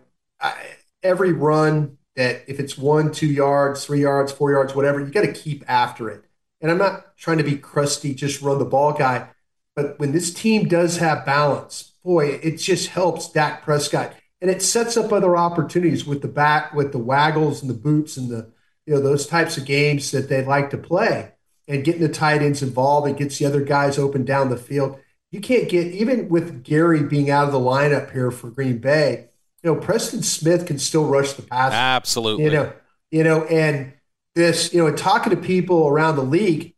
every 1.03 1.33
run 1.33 1.99
that 2.17 2.45
if 2.47 2.61
it's 2.61 2.79
one, 2.79 3.13
two 3.13 3.27
yards, 3.27 3.85
three 3.85 4.03
yards, 4.03 4.33
four 4.33 4.53
yards, 4.53 4.75
whatever, 4.75 5.01
you 5.01 5.07
got 5.07 5.23
to 5.23 5.33
keep 5.33 5.65
after 5.69 6.09
it. 6.09 6.25
And 6.61 6.71
I'm 6.71 6.79
not 6.79 7.17
trying 7.17 7.39
to 7.39 7.45
be 7.45 7.57
crusty, 7.57 8.15
just 8.15 8.43
run 8.43 8.59
the 8.59 8.65
ball 8.65 8.93
guy. 8.93 9.29
But 9.77 9.99
when 9.99 10.13
this 10.13 10.33
team 10.33 10.69
does 10.69 10.99
have 10.99 11.27
balance, 11.27 11.95
boy, 12.05 12.39
it 12.43 12.57
just 12.59 12.89
helps 12.89 13.31
Dak 13.31 13.63
Prescott. 13.63 14.15
And 14.41 14.51
it 14.51 14.63
sets 14.63 14.97
up 14.97 15.13
other 15.13 15.37
opportunities 15.37 16.07
with 16.07 16.23
the 16.23 16.29
back, 16.29 16.75
with 16.75 16.93
the 16.93 16.99
waggles 16.99 17.63
and 17.63 17.71
the 17.71 17.75
boots 17.75 18.17
and 18.17 18.31
the, 18.31 18.53
you 18.87 18.95
know, 18.95 19.01
those 19.01 19.27
types 19.27 19.57
of 19.57 19.65
games 19.65 20.11
that 20.11 20.29
they 20.29 20.45
like 20.45 20.71
to 20.71 20.79
play 20.79 21.33
and 21.67 21.85
getting 21.85 22.03
the 22.03 22.09
tight 22.09 22.43
ends 22.43 22.63
involved. 22.63 23.09
It 23.09 23.17
gets 23.17 23.39
the 23.39 23.47
other 23.47 23.63
guys 23.63 23.99
open 23.99 24.25
down 24.25 24.51
the 24.51 24.57
field. 24.57 24.99
You 25.31 25.41
can't 25.41 25.69
get, 25.69 25.89
even 25.89 26.29
with 26.29 26.63
Gary 26.63 27.03
being 27.03 27.31
out 27.31 27.47
of 27.47 27.53
the 27.53 27.59
lineup 27.59 28.13
here 28.13 28.31
for 28.31 28.51
Green 28.51 28.79
Bay, 28.79 29.31
you 29.65 29.75
know, 29.75 29.81
Preston 29.81 30.23
Smith 30.23 30.67
can 30.67 30.79
still 30.79 31.07
rush 31.07 31.33
the 31.33 31.43
passer. 31.43 31.75
Absolutely. 31.75 32.45
You 32.45 32.51
know, 32.51 32.73
you 33.11 33.25
know, 33.25 33.45
and 33.45 33.95
this, 34.35 34.75
you 34.75 34.81
know, 34.81 34.89
and 34.89 34.99
talking 34.99 35.31
to 35.31 35.37
people 35.37 35.89
around 35.89 36.17
the 36.17 36.23
league, 36.23 36.75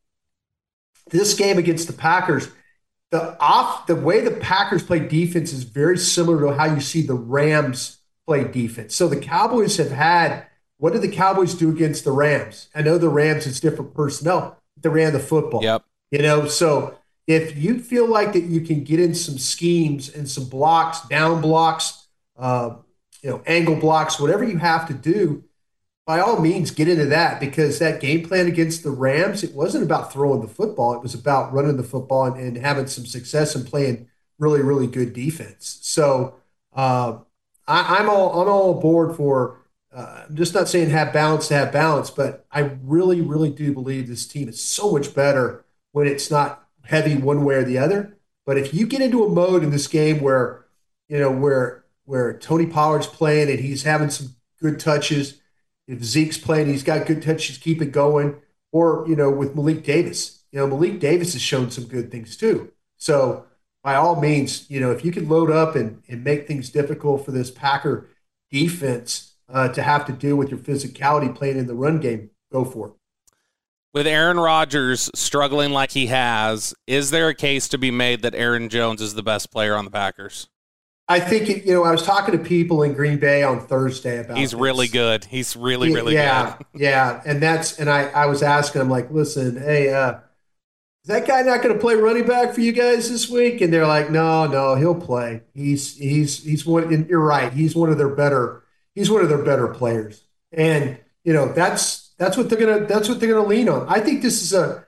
this 1.10 1.34
game 1.34 1.58
against 1.58 1.88
the 1.88 1.92
Packers, 1.92 2.48
the 3.10 3.36
off 3.40 3.88
the 3.88 3.96
way 3.96 4.20
the 4.20 4.30
Packers 4.30 4.84
play 4.84 5.00
defense 5.00 5.52
is 5.52 5.64
very 5.64 5.98
similar 5.98 6.40
to 6.46 6.56
how 6.56 6.66
you 6.66 6.80
see 6.80 7.02
the 7.02 7.14
Rams 7.14 7.98
play 8.24 8.44
defense. 8.44 8.94
So 8.94 9.08
the 9.08 9.20
Cowboys 9.20 9.76
have 9.78 9.90
had 9.90 10.46
what 10.78 10.92
did 10.92 11.02
the 11.02 11.08
Cowboys 11.08 11.54
do 11.54 11.70
against 11.70 12.04
the 12.04 12.12
Rams? 12.12 12.68
I 12.74 12.82
know 12.82 12.98
the 12.98 13.08
Rams 13.08 13.46
is 13.46 13.60
different 13.60 13.94
personnel. 13.94 14.62
They 14.76 14.90
ran 14.90 15.12
the 15.12 15.18
football. 15.18 15.62
Yep. 15.62 15.84
You 16.10 16.22
know, 16.22 16.46
so 16.46 16.98
if 17.26 17.56
you 17.56 17.80
feel 17.80 18.06
like 18.06 18.34
that 18.34 18.44
you 18.44 18.60
can 18.60 18.84
get 18.84 19.00
in 19.00 19.14
some 19.14 19.38
schemes 19.38 20.14
and 20.14 20.28
some 20.28 20.48
blocks, 20.48 21.00
down 21.08 21.40
blocks, 21.40 22.05
you 23.22 23.30
know, 23.30 23.42
angle 23.46 23.76
blocks, 23.76 24.20
whatever 24.20 24.44
you 24.44 24.58
have 24.58 24.86
to 24.88 24.94
do, 24.94 25.44
by 26.06 26.20
all 26.20 26.40
means 26.40 26.70
get 26.70 26.88
into 26.88 27.06
that 27.06 27.40
because 27.40 27.78
that 27.78 28.00
game 28.00 28.26
plan 28.26 28.46
against 28.46 28.84
the 28.84 28.90
Rams, 28.90 29.42
it 29.42 29.52
wasn't 29.52 29.82
about 29.82 30.12
throwing 30.12 30.40
the 30.40 30.48
football. 30.48 30.94
It 30.94 31.02
was 31.02 31.14
about 31.14 31.52
running 31.52 31.76
the 31.76 31.82
football 31.82 32.26
and, 32.26 32.38
and 32.38 32.56
having 32.56 32.86
some 32.86 33.04
success 33.04 33.56
and 33.56 33.66
playing 33.66 34.08
really, 34.38 34.62
really 34.62 34.86
good 34.86 35.12
defense. 35.12 35.78
So 35.82 36.36
uh, 36.72 37.18
I, 37.66 37.98
am 37.98 38.08
all 38.08 38.40
I'm 38.40 38.48
all 38.48 38.78
aboard 38.78 39.16
for. 39.16 39.62
Uh, 39.92 40.26
I'm 40.28 40.36
just 40.36 40.54
not 40.54 40.68
saying 40.68 40.90
have 40.90 41.12
balance 41.12 41.48
to 41.48 41.54
have 41.54 41.72
balance, 41.72 42.10
but 42.10 42.46
I 42.52 42.60
really, 42.84 43.22
really 43.22 43.50
do 43.50 43.72
believe 43.72 44.06
this 44.06 44.26
team 44.26 44.48
is 44.48 44.62
so 44.62 44.92
much 44.92 45.14
better 45.14 45.64
when 45.92 46.06
it's 46.06 46.30
not 46.30 46.68
heavy 46.84 47.16
one 47.16 47.44
way 47.44 47.56
or 47.56 47.64
the 47.64 47.78
other. 47.78 48.16
But 48.44 48.58
if 48.58 48.74
you 48.74 48.86
get 48.86 49.00
into 49.00 49.24
a 49.24 49.28
mode 49.28 49.64
in 49.64 49.70
this 49.70 49.88
game 49.88 50.20
where, 50.20 50.66
you 51.08 51.18
know, 51.18 51.32
where 51.32 51.85
where 52.06 52.38
Tony 52.38 52.66
Pollard's 52.66 53.06
playing 53.06 53.50
and 53.50 53.60
he's 53.60 53.82
having 53.82 54.10
some 54.10 54.34
good 54.60 54.80
touches, 54.80 55.40
if 55.86 56.02
Zeke's 56.02 56.38
playing, 56.38 56.68
he's 56.68 56.82
got 56.82 57.06
good 57.06 57.22
touches, 57.22 57.58
keep 57.58 57.82
it 57.82 57.92
going. 57.92 58.36
Or, 58.72 59.04
you 59.08 59.16
know, 59.16 59.30
with 59.30 59.54
Malik 59.54 59.84
Davis. 59.84 60.42
You 60.50 60.60
know, 60.60 60.66
Malik 60.66 61.00
Davis 61.00 61.34
has 61.34 61.42
shown 61.42 61.70
some 61.70 61.84
good 61.84 62.10
things 62.10 62.36
too. 62.36 62.72
So 62.96 63.46
by 63.82 63.94
all 63.94 64.20
means, 64.20 64.68
you 64.70 64.80
know, 64.80 64.90
if 64.90 65.04
you 65.04 65.12
can 65.12 65.28
load 65.28 65.50
up 65.50 65.76
and, 65.76 66.02
and 66.08 66.24
make 66.24 66.46
things 66.46 66.70
difficult 66.70 67.24
for 67.24 67.30
this 67.30 67.50
Packer 67.50 68.08
defense 68.50 69.34
uh, 69.48 69.68
to 69.68 69.82
have 69.82 70.04
to 70.06 70.12
deal 70.12 70.36
with 70.36 70.50
your 70.50 70.58
physicality 70.58 71.34
playing 71.34 71.58
in 71.58 71.66
the 71.66 71.74
run 71.74 72.00
game, 72.00 72.30
go 72.50 72.64
for 72.64 72.88
it. 72.88 72.92
With 73.94 74.06
Aaron 74.06 74.38
Rodgers 74.38 75.08
struggling 75.14 75.70
like 75.70 75.92
he 75.92 76.08
has, 76.08 76.74
is 76.86 77.10
there 77.10 77.28
a 77.28 77.34
case 77.34 77.68
to 77.68 77.78
be 77.78 77.90
made 77.90 78.22
that 78.22 78.34
Aaron 78.34 78.68
Jones 78.68 79.00
is 79.00 79.14
the 79.14 79.22
best 79.22 79.50
player 79.50 79.74
on 79.74 79.84
the 79.84 79.90
Packers? 79.90 80.48
I 81.08 81.20
think 81.20 81.66
you 81.66 81.72
know 81.72 81.84
I 81.84 81.92
was 81.92 82.02
talking 82.02 82.36
to 82.36 82.42
people 82.42 82.82
in 82.82 82.92
Green 82.92 83.18
Bay 83.18 83.42
on 83.44 83.60
Thursday 83.60 84.18
about. 84.18 84.36
He's 84.38 84.50
this. 84.50 84.60
really 84.60 84.88
good. 84.88 85.24
He's 85.24 85.54
really 85.54 85.94
really 85.94 86.14
yeah, 86.14 86.56
good. 86.56 86.80
Yeah, 86.80 87.22
and 87.24 87.40
that's 87.40 87.78
and 87.78 87.88
I 87.88 88.08
I 88.08 88.26
was 88.26 88.42
asking 88.42 88.80
him 88.80 88.90
like, 88.90 89.10
listen, 89.10 89.56
hey, 89.56 89.92
uh, 89.92 90.14
is 90.14 91.08
that 91.08 91.28
guy 91.28 91.42
not 91.42 91.62
going 91.62 91.72
to 91.72 91.80
play 91.80 91.94
running 91.94 92.26
back 92.26 92.52
for 92.52 92.60
you 92.60 92.72
guys 92.72 93.08
this 93.08 93.30
week? 93.30 93.60
And 93.60 93.72
they're 93.72 93.86
like, 93.86 94.10
no, 94.10 94.48
no, 94.48 94.74
he'll 94.74 95.00
play. 95.00 95.42
He's 95.54 95.96
he's 95.96 96.42
he's 96.42 96.66
one. 96.66 97.06
you're 97.08 97.20
right. 97.20 97.52
He's 97.52 97.76
one 97.76 97.90
of 97.90 97.98
their 97.98 98.08
better. 98.08 98.64
He's 98.92 99.08
one 99.08 99.22
of 99.22 99.28
their 99.28 99.44
better 99.44 99.68
players. 99.68 100.24
And 100.50 100.98
you 101.22 101.32
know 101.32 101.52
that's 101.52 102.12
that's 102.18 102.36
what 102.36 102.50
they're 102.50 102.58
gonna 102.58 102.86
that's 102.86 103.08
what 103.08 103.20
they're 103.20 103.32
gonna 103.32 103.46
lean 103.46 103.68
on. 103.68 103.86
I 103.88 104.00
think 104.00 104.22
this 104.22 104.42
is 104.42 104.52
a. 104.52 104.84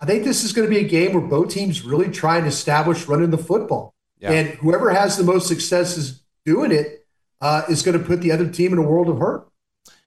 I 0.00 0.06
think 0.06 0.24
this 0.24 0.42
is 0.42 0.52
going 0.52 0.68
to 0.68 0.74
be 0.74 0.84
a 0.84 0.88
game 0.88 1.12
where 1.12 1.22
both 1.22 1.50
teams 1.50 1.84
really 1.84 2.10
try 2.10 2.36
and 2.36 2.48
establish 2.48 3.06
running 3.06 3.30
the 3.30 3.38
football. 3.38 3.94
Yeah. 4.22 4.30
And 4.30 4.48
whoever 4.50 4.90
has 4.90 5.16
the 5.16 5.24
most 5.24 5.48
successes 5.48 6.22
doing 6.46 6.70
it 6.70 7.04
uh, 7.40 7.62
is 7.68 7.82
going 7.82 7.98
to 7.98 8.04
put 8.04 8.20
the 8.20 8.30
other 8.30 8.48
team 8.48 8.72
in 8.72 8.78
a 8.78 8.82
world 8.82 9.08
of 9.08 9.18
hurt. 9.18 9.48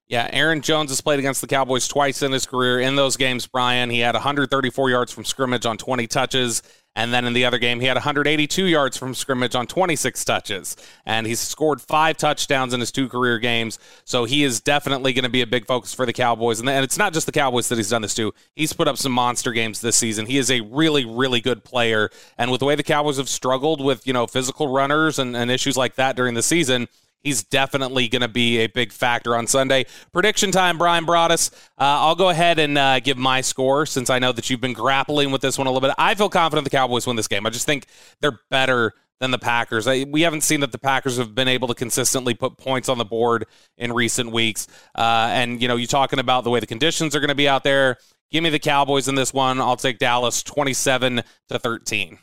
Yeah, 0.07 0.29
Aaron 0.31 0.61
Jones 0.61 0.91
has 0.91 1.01
played 1.01 1.17
against 1.17 1.41
the 1.41 1.47
Cowboys 1.47 1.87
twice 1.87 2.21
in 2.21 2.31
his 2.31 2.45
career. 2.45 2.79
In 2.79 2.95
those 2.95 3.17
games, 3.17 3.47
Bryan, 3.47 3.89
he 3.89 4.01
had 4.01 4.13
134 4.13 4.89
yards 4.91 5.11
from 5.11 5.25
scrimmage 5.25 5.65
on 5.65 5.77
20 5.77 6.05
touches. 6.05 6.61
And 6.95 7.11
then 7.11 7.25
in 7.25 7.33
the 7.33 7.43
other 7.43 7.57
game, 7.57 7.79
he 7.79 7.87
had 7.87 7.95
182 7.95 8.65
yards 8.65 8.95
from 8.95 9.15
scrimmage 9.15 9.55
on 9.55 9.65
26 9.65 10.23
touches. 10.23 10.77
And 11.07 11.25
he's 11.25 11.39
scored 11.39 11.81
five 11.81 12.17
touchdowns 12.17 12.73
in 12.73 12.79
his 12.79 12.91
two 12.91 13.09
career 13.09 13.39
games. 13.39 13.79
So 14.05 14.25
he 14.25 14.43
is 14.43 14.61
definitely 14.61 15.11
going 15.11 15.23
to 15.23 15.29
be 15.29 15.41
a 15.41 15.47
big 15.47 15.65
focus 15.65 15.93
for 15.93 16.05
the 16.05 16.13
Cowboys. 16.13 16.59
And 16.59 16.69
it's 16.69 16.99
not 16.99 17.11
just 17.11 17.25
the 17.25 17.31
Cowboys 17.31 17.67
that 17.69 17.77
he's 17.77 17.89
done 17.89 18.03
this 18.03 18.13
to. 18.15 18.31
He's 18.55 18.73
put 18.73 18.87
up 18.87 18.97
some 18.97 19.11
monster 19.11 19.51
games 19.53 19.81
this 19.81 19.97
season. 19.97 20.27
He 20.27 20.37
is 20.37 20.51
a 20.51 20.61
really, 20.61 21.03
really 21.03 21.41
good 21.41 21.63
player. 21.63 22.11
And 22.37 22.51
with 22.51 22.59
the 22.59 22.65
way 22.65 22.75
the 22.75 22.83
Cowboys 22.83 23.17
have 23.17 23.27
struggled 23.27 23.83
with, 23.83 24.05
you 24.05 24.13
know, 24.13 24.27
physical 24.27 24.67
runners 24.67 25.17
and, 25.17 25.35
and 25.35 25.49
issues 25.49 25.75
like 25.75 25.95
that 25.95 26.15
during 26.15 26.35
the 26.35 26.43
season, 26.43 26.87
he's 27.25 27.43
definitely 27.43 28.07
going 28.07 28.21
to 28.21 28.29
be 28.29 28.59
a 28.59 28.67
big 28.67 28.93
factor 28.93 29.35
on 29.35 29.47
Sunday. 29.47 29.85
Prediction 30.13 30.51
time, 30.51 30.77
Bryan 30.77 31.05
Broaddus. 31.05 31.51
Uh, 31.77 31.99
I'll 31.99 32.15
go 32.15 32.29
ahead 32.29 32.59
and 32.59 32.77
uh, 32.77 32.99
give 33.01 33.17
my 33.17 33.41
score 33.41 33.85
since 33.85 34.09
I 34.09 34.19
know 34.19 34.31
that 34.31 34.49
you've 34.49 34.61
been 34.61 34.73
grappling 34.73 35.31
with 35.31 35.41
this 35.41 35.57
one 35.57 35.67
a 35.67 35.71
little 35.71 35.85
bit. 35.85 35.95
I 35.97 36.15
feel 36.15 36.29
confident 36.29 36.63
the 36.63 36.69
Cowboys 36.69 37.05
win 37.05 37.17
this 37.17 37.27
game. 37.27 37.45
I 37.45 37.49
just 37.49 37.65
think 37.65 37.87
they're 38.21 38.39
better 38.49 38.93
than 39.19 39.31
the 39.31 39.39
Packers. 39.39 39.87
I, 39.87 40.03
we 40.03 40.21
haven't 40.21 40.41
seen 40.41 40.59
that 40.59 40.71
the 40.71 40.77
Packers 40.77 41.17
have 41.17 41.33
been 41.33 41.47
able 41.47 41.67
to 41.69 41.73
consistently 41.73 42.35
put 42.35 42.57
points 42.57 42.89
on 42.89 42.97
the 42.97 43.05
board 43.05 43.47
in 43.77 43.91
recent 43.91 44.31
weeks. 44.31 44.67
Uh, 44.93 45.29
and, 45.31 45.61
you 45.61 45.67
know, 45.67 45.77
you're 45.77 45.87
talking 45.87 46.19
about 46.19 46.43
the 46.43 46.49
way 46.49 46.59
the 46.59 46.67
conditions 46.67 47.15
are 47.15 47.19
going 47.19 47.29
to 47.29 47.35
be 47.35 47.49
out 47.49 47.63
there. 47.63 47.97
Give 48.31 48.43
me 48.43 48.49
the 48.49 48.59
Cowboys 48.59 49.07
in 49.07 49.15
this 49.15 49.33
one. 49.33 49.59
I'll 49.59 49.77
take 49.77 49.97
Dallas 49.97 50.43
27 50.43 51.23
to 51.49 51.59
13. 51.59 52.19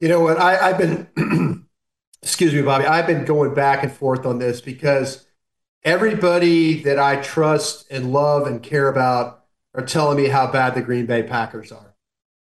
You 0.00 0.08
know 0.08 0.20
what? 0.20 0.38
I, 0.38 0.70
I've 0.70 0.78
been 0.78 1.64
excuse 2.22 2.52
me, 2.52 2.62
Bobby, 2.62 2.84
I've 2.84 3.06
been 3.06 3.24
going 3.24 3.54
back 3.54 3.82
and 3.82 3.92
forth 3.92 4.26
on 4.26 4.38
this 4.38 4.60
because 4.60 5.26
everybody 5.84 6.82
that 6.82 6.98
I 6.98 7.16
trust 7.16 7.86
and 7.90 8.12
love 8.12 8.46
and 8.46 8.62
care 8.62 8.88
about 8.88 9.44
are 9.74 9.84
telling 9.84 10.16
me 10.16 10.28
how 10.28 10.50
bad 10.50 10.74
the 10.74 10.82
Green 10.82 11.06
Bay 11.06 11.22
Packers 11.22 11.72
are. 11.72 11.94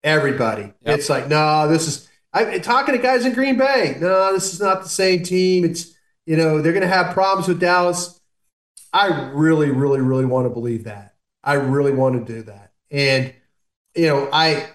Everybody. 0.03 0.73
Yep. 0.83 0.99
It's 0.99 1.09
like, 1.09 1.29
no, 1.29 1.67
this 1.69 1.89
is 1.89 2.09
I'm 2.33 2.61
talking 2.63 2.97
to 2.97 3.01
guys 3.01 3.25
in 3.25 3.33
Green 3.33 3.57
Bay. 3.57 3.97
No, 4.01 4.33
this 4.33 4.53
is 4.53 4.61
not 4.61 4.83
the 4.83 4.89
same 4.89 5.23
team. 5.23 5.65
It's 5.65 5.95
you 6.27 6.37
know, 6.37 6.61
they're 6.61 6.73
gonna 6.73 6.87
have 6.87 7.15
problems 7.15 7.49
with 7.49 7.61
Dallas. 7.61 8.21
I 8.93 9.31
really, 9.33 9.71
really, 9.71 10.01
really 10.01 10.25
want 10.25 10.47
to 10.47 10.51
believe 10.51 10.85
that. 10.85 11.15
I 11.43 11.55
really 11.55 11.93
want 11.93 12.27
to 12.27 12.33
do 12.33 12.43
that. 12.43 12.73
And 12.91 13.33
you 13.95 14.09
know, 14.09 14.29
I 14.33 14.69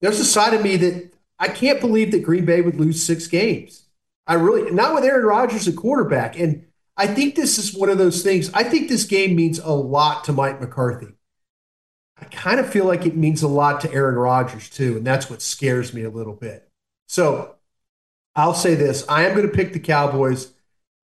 there's 0.00 0.20
a 0.20 0.24
side 0.24 0.54
of 0.54 0.62
me 0.62 0.76
that 0.76 1.12
I 1.38 1.48
can't 1.48 1.80
believe 1.80 2.10
that 2.10 2.22
Green 2.22 2.44
Bay 2.44 2.60
would 2.60 2.76
lose 2.76 3.02
six 3.02 3.26
games. 3.26 3.83
I 4.26 4.34
really 4.34 4.70
not 4.70 4.94
with 4.94 5.04
Aaron 5.04 5.26
Rodgers 5.26 5.68
at 5.68 5.76
quarterback. 5.76 6.38
And 6.38 6.66
I 6.96 7.06
think 7.06 7.34
this 7.34 7.58
is 7.58 7.74
one 7.74 7.88
of 7.88 7.98
those 7.98 8.22
things. 8.22 8.50
I 8.54 8.64
think 8.64 8.88
this 8.88 9.04
game 9.04 9.34
means 9.34 9.58
a 9.58 9.72
lot 9.72 10.24
to 10.24 10.32
Mike 10.32 10.60
McCarthy. 10.60 11.08
I 12.20 12.24
kind 12.26 12.60
of 12.60 12.68
feel 12.68 12.84
like 12.84 13.06
it 13.06 13.16
means 13.16 13.42
a 13.42 13.48
lot 13.48 13.80
to 13.80 13.92
Aaron 13.92 14.14
Rodgers 14.14 14.70
too, 14.70 14.96
and 14.96 15.06
that's 15.06 15.28
what 15.28 15.42
scares 15.42 15.92
me 15.92 16.04
a 16.04 16.10
little 16.10 16.34
bit. 16.34 16.68
So 17.08 17.56
I'll 18.36 18.54
say 18.54 18.74
this: 18.74 19.04
I 19.08 19.26
am 19.26 19.34
going 19.34 19.48
to 19.48 19.54
pick 19.54 19.72
the 19.72 19.80
Cowboys. 19.80 20.52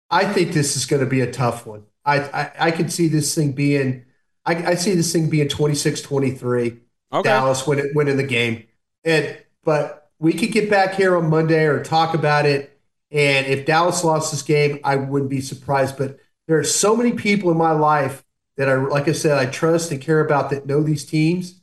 I 0.10 0.26
think 0.26 0.54
this 0.54 0.76
is 0.76 0.86
going 0.86 1.04
to 1.04 1.10
be 1.10 1.22
a 1.22 1.32
tough 1.32 1.66
one. 1.66 1.84
I 2.04 2.20
I, 2.20 2.52
I 2.60 2.72
can 2.72 2.90
see 2.90 3.08
this 3.08 3.36
thing 3.36 3.52
being. 3.52 4.06
I, 4.48 4.72
I 4.72 4.76
see 4.76 4.94
this 4.94 5.12
thing 5.12 5.28
being 5.28 5.48
26-23. 5.48 6.80
Okay. 7.12 7.24
Dallas 7.24 7.66
winning 7.66 7.92
winning 7.94 8.18
the 8.18 8.24
game, 8.24 8.66
and 9.04 9.38
but 9.64 10.10
we 10.20 10.34
could 10.34 10.52
get 10.52 10.70
back 10.70 10.96
here 10.96 11.16
on 11.16 11.30
Monday 11.30 11.66
or 11.66 11.84
talk 11.84 12.16
about 12.16 12.46
it 12.46 12.75
and 13.16 13.48
if 13.48 13.66
Dallas 13.66 14.04
lost 14.04 14.32
this 14.32 14.42
game, 14.42 14.80
I 14.84 14.98
wouldn't 14.98 15.32
be 15.32 15.40
surprised. 15.40 15.98
But 15.98 16.20
there 16.48 16.60
are 16.60 16.66
so 16.66 16.98
many 16.98 17.14
people 17.14 17.50
in 17.50 17.58
my 17.58 17.72
life 17.72 18.26
that 18.58 18.68
I, 18.68 18.76
like 18.76 19.08
I 19.08 19.14
said, 19.14 19.38
I 19.38 19.46
trust 19.46 19.90
and 19.92 20.02
care 20.02 20.20
about 20.20 20.50
that 20.50 20.66
know 20.66 20.84
these 20.84 21.06
teams, 21.06 21.62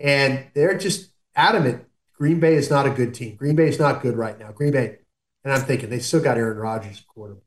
and 0.00 0.46
they're 0.54 0.78
just 0.78 1.10
adamant. 1.36 1.84
Green 2.14 2.40
Bay 2.40 2.54
is 2.54 2.70
not 2.70 2.86
a 2.86 2.90
good 2.90 3.12
team. 3.12 3.36
Green 3.36 3.54
Bay 3.54 3.68
is 3.68 3.78
not 3.78 4.00
good 4.00 4.16
right 4.16 4.38
now. 4.38 4.50
Green 4.52 4.72
Bay, 4.72 4.96
and 5.44 5.52
I'm 5.52 5.60
thinking 5.60 5.90
they 5.90 5.98
still 5.98 6.22
got 6.22 6.38
Aaron 6.38 6.56
Rodgers 6.56 7.04
quarterback, 7.06 7.44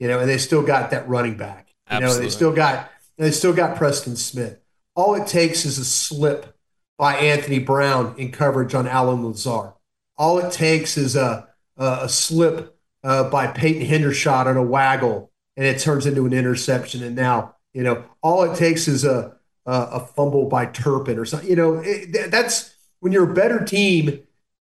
you 0.00 0.08
know, 0.08 0.18
and 0.18 0.28
they 0.28 0.38
still 0.38 0.62
got 0.62 0.90
that 0.90 1.08
running 1.08 1.36
back, 1.36 1.68
you 1.68 1.98
Absolutely. 1.98 2.16
know, 2.16 2.22
they 2.24 2.30
still 2.30 2.52
got 2.52 2.90
they 3.16 3.30
still 3.30 3.52
got 3.52 3.76
Preston 3.76 4.16
Smith. 4.16 4.58
All 4.96 5.14
it 5.14 5.28
takes 5.28 5.64
is 5.64 5.78
a 5.78 5.84
slip 5.84 6.56
by 6.96 7.14
Anthony 7.14 7.60
Brown 7.60 8.16
in 8.18 8.32
coverage 8.32 8.74
on 8.74 8.88
Allen 8.88 9.24
Lazard. 9.24 9.74
All 10.16 10.40
it 10.40 10.50
takes 10.50 10.96
is 10.96 11.14
a 11.14 11.46
a, 11.76 12.00
a 12.02 12.08
slip 12.08 12.77
uh, 13.04 13.28
by 13.30 13.46
Peyton 13.46 13.86
Hendershot 13.86 14.46
on 14.46 14.56
a 14.56 14.62
waggle, 14.62 15.30
and 15.56 15.66
it 15.66 15.78
turns 15.78 16.06
into 16.06 16.26
an 16.26 16.32
interception. 16.32 17.02
And 17.02 17.16
now, 17.16 17.54
you 17.72 17.82
know, 17.82 18.04
all 18.22 18.44
it 18.44 18.56
takes 18.56 18.88
is 18.88 19.04
a 19.04 19.38
a, 19.68 19.88
a 19.92 20.00
fumble 20.00 20.46
by 20.46 20.66
Turpin 20.66 21.18
or 21.18 21.24
something. 21.24 21.48
You 21.48 21.56
know, 21.56 21.82
it, 21.84 22.30
that's 22.30 22.74
when 23.00 23.12
you're 23.12 23.30
a 23.30 23.34
better 23.34 23.64
team. 23.64 24.20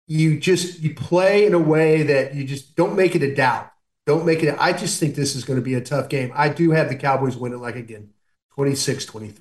You 0.07 0.41
just 0.41 0.81
you 0.81 0.95
play 0.95 1.47
in 1.47 1.55
a 1.55 1.59
way 1.59 2.03
that 2.03 2.35
you 2.35 2.45
just 2.45 2.75
don't 2.75 2.97
make 2.97 3.15
it 3.15 3.23
a 3.23 3.33
doubt. 3.33 3.71
Don't 4.07 4.27
make 4.27 4.43
it. 4.43 4.57
I 4.59 4.73
just 4.73 4.99
think 4.99 5.15
this 5.15 5.37
is 5.37 5.45
going 5.45 5.59
to 5.59 5.65
be 5.65 5.75
a 5.75 5.81
tough 5.81 6.09
game. 6.09 6.33
I 6.35 6.49
do 6.49 6.73
have 6.73 6.89
the 6.89 6.97
Cowboys 6.97 7.37
win 7.37 7.53
it 7.53 7.59
like 7.59 7.77
again, 7.77 8.11
26-23. 8.59 9.39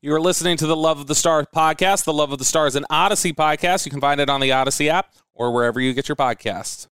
You 0.00 0.14
are 0.14 0.20
listening 0.20 0.56
to 0.58 0.66
the 0.66 0.76
Love 0.76 1.00
of 1.00 1.08
the 1.08 1.14
Stars 1.16 1.46
podcast. 1.54 2.04
The 2.04 2.12
Love 2.12 2.30
of 2.30 2.38
the 2.38 2.44
Stars, 2.44 2.76
an 2.76 2.84
Audacy 2.90 3.32
podcast. 3.32 3.84
You 3.84 3.90
can 3.90 4.00
find 4.00 4.20
it 4.20 4.30
on 4.30 4.40
the 4.40 4.50
Audacy 4.50 4.86
app 4.86 5.12
or 5.34 5.52
wherever 5.52 5.80
you 5.80 5.92
get 5.92 6.08
your 6.08 6.14
podcasts. 6.14 6.86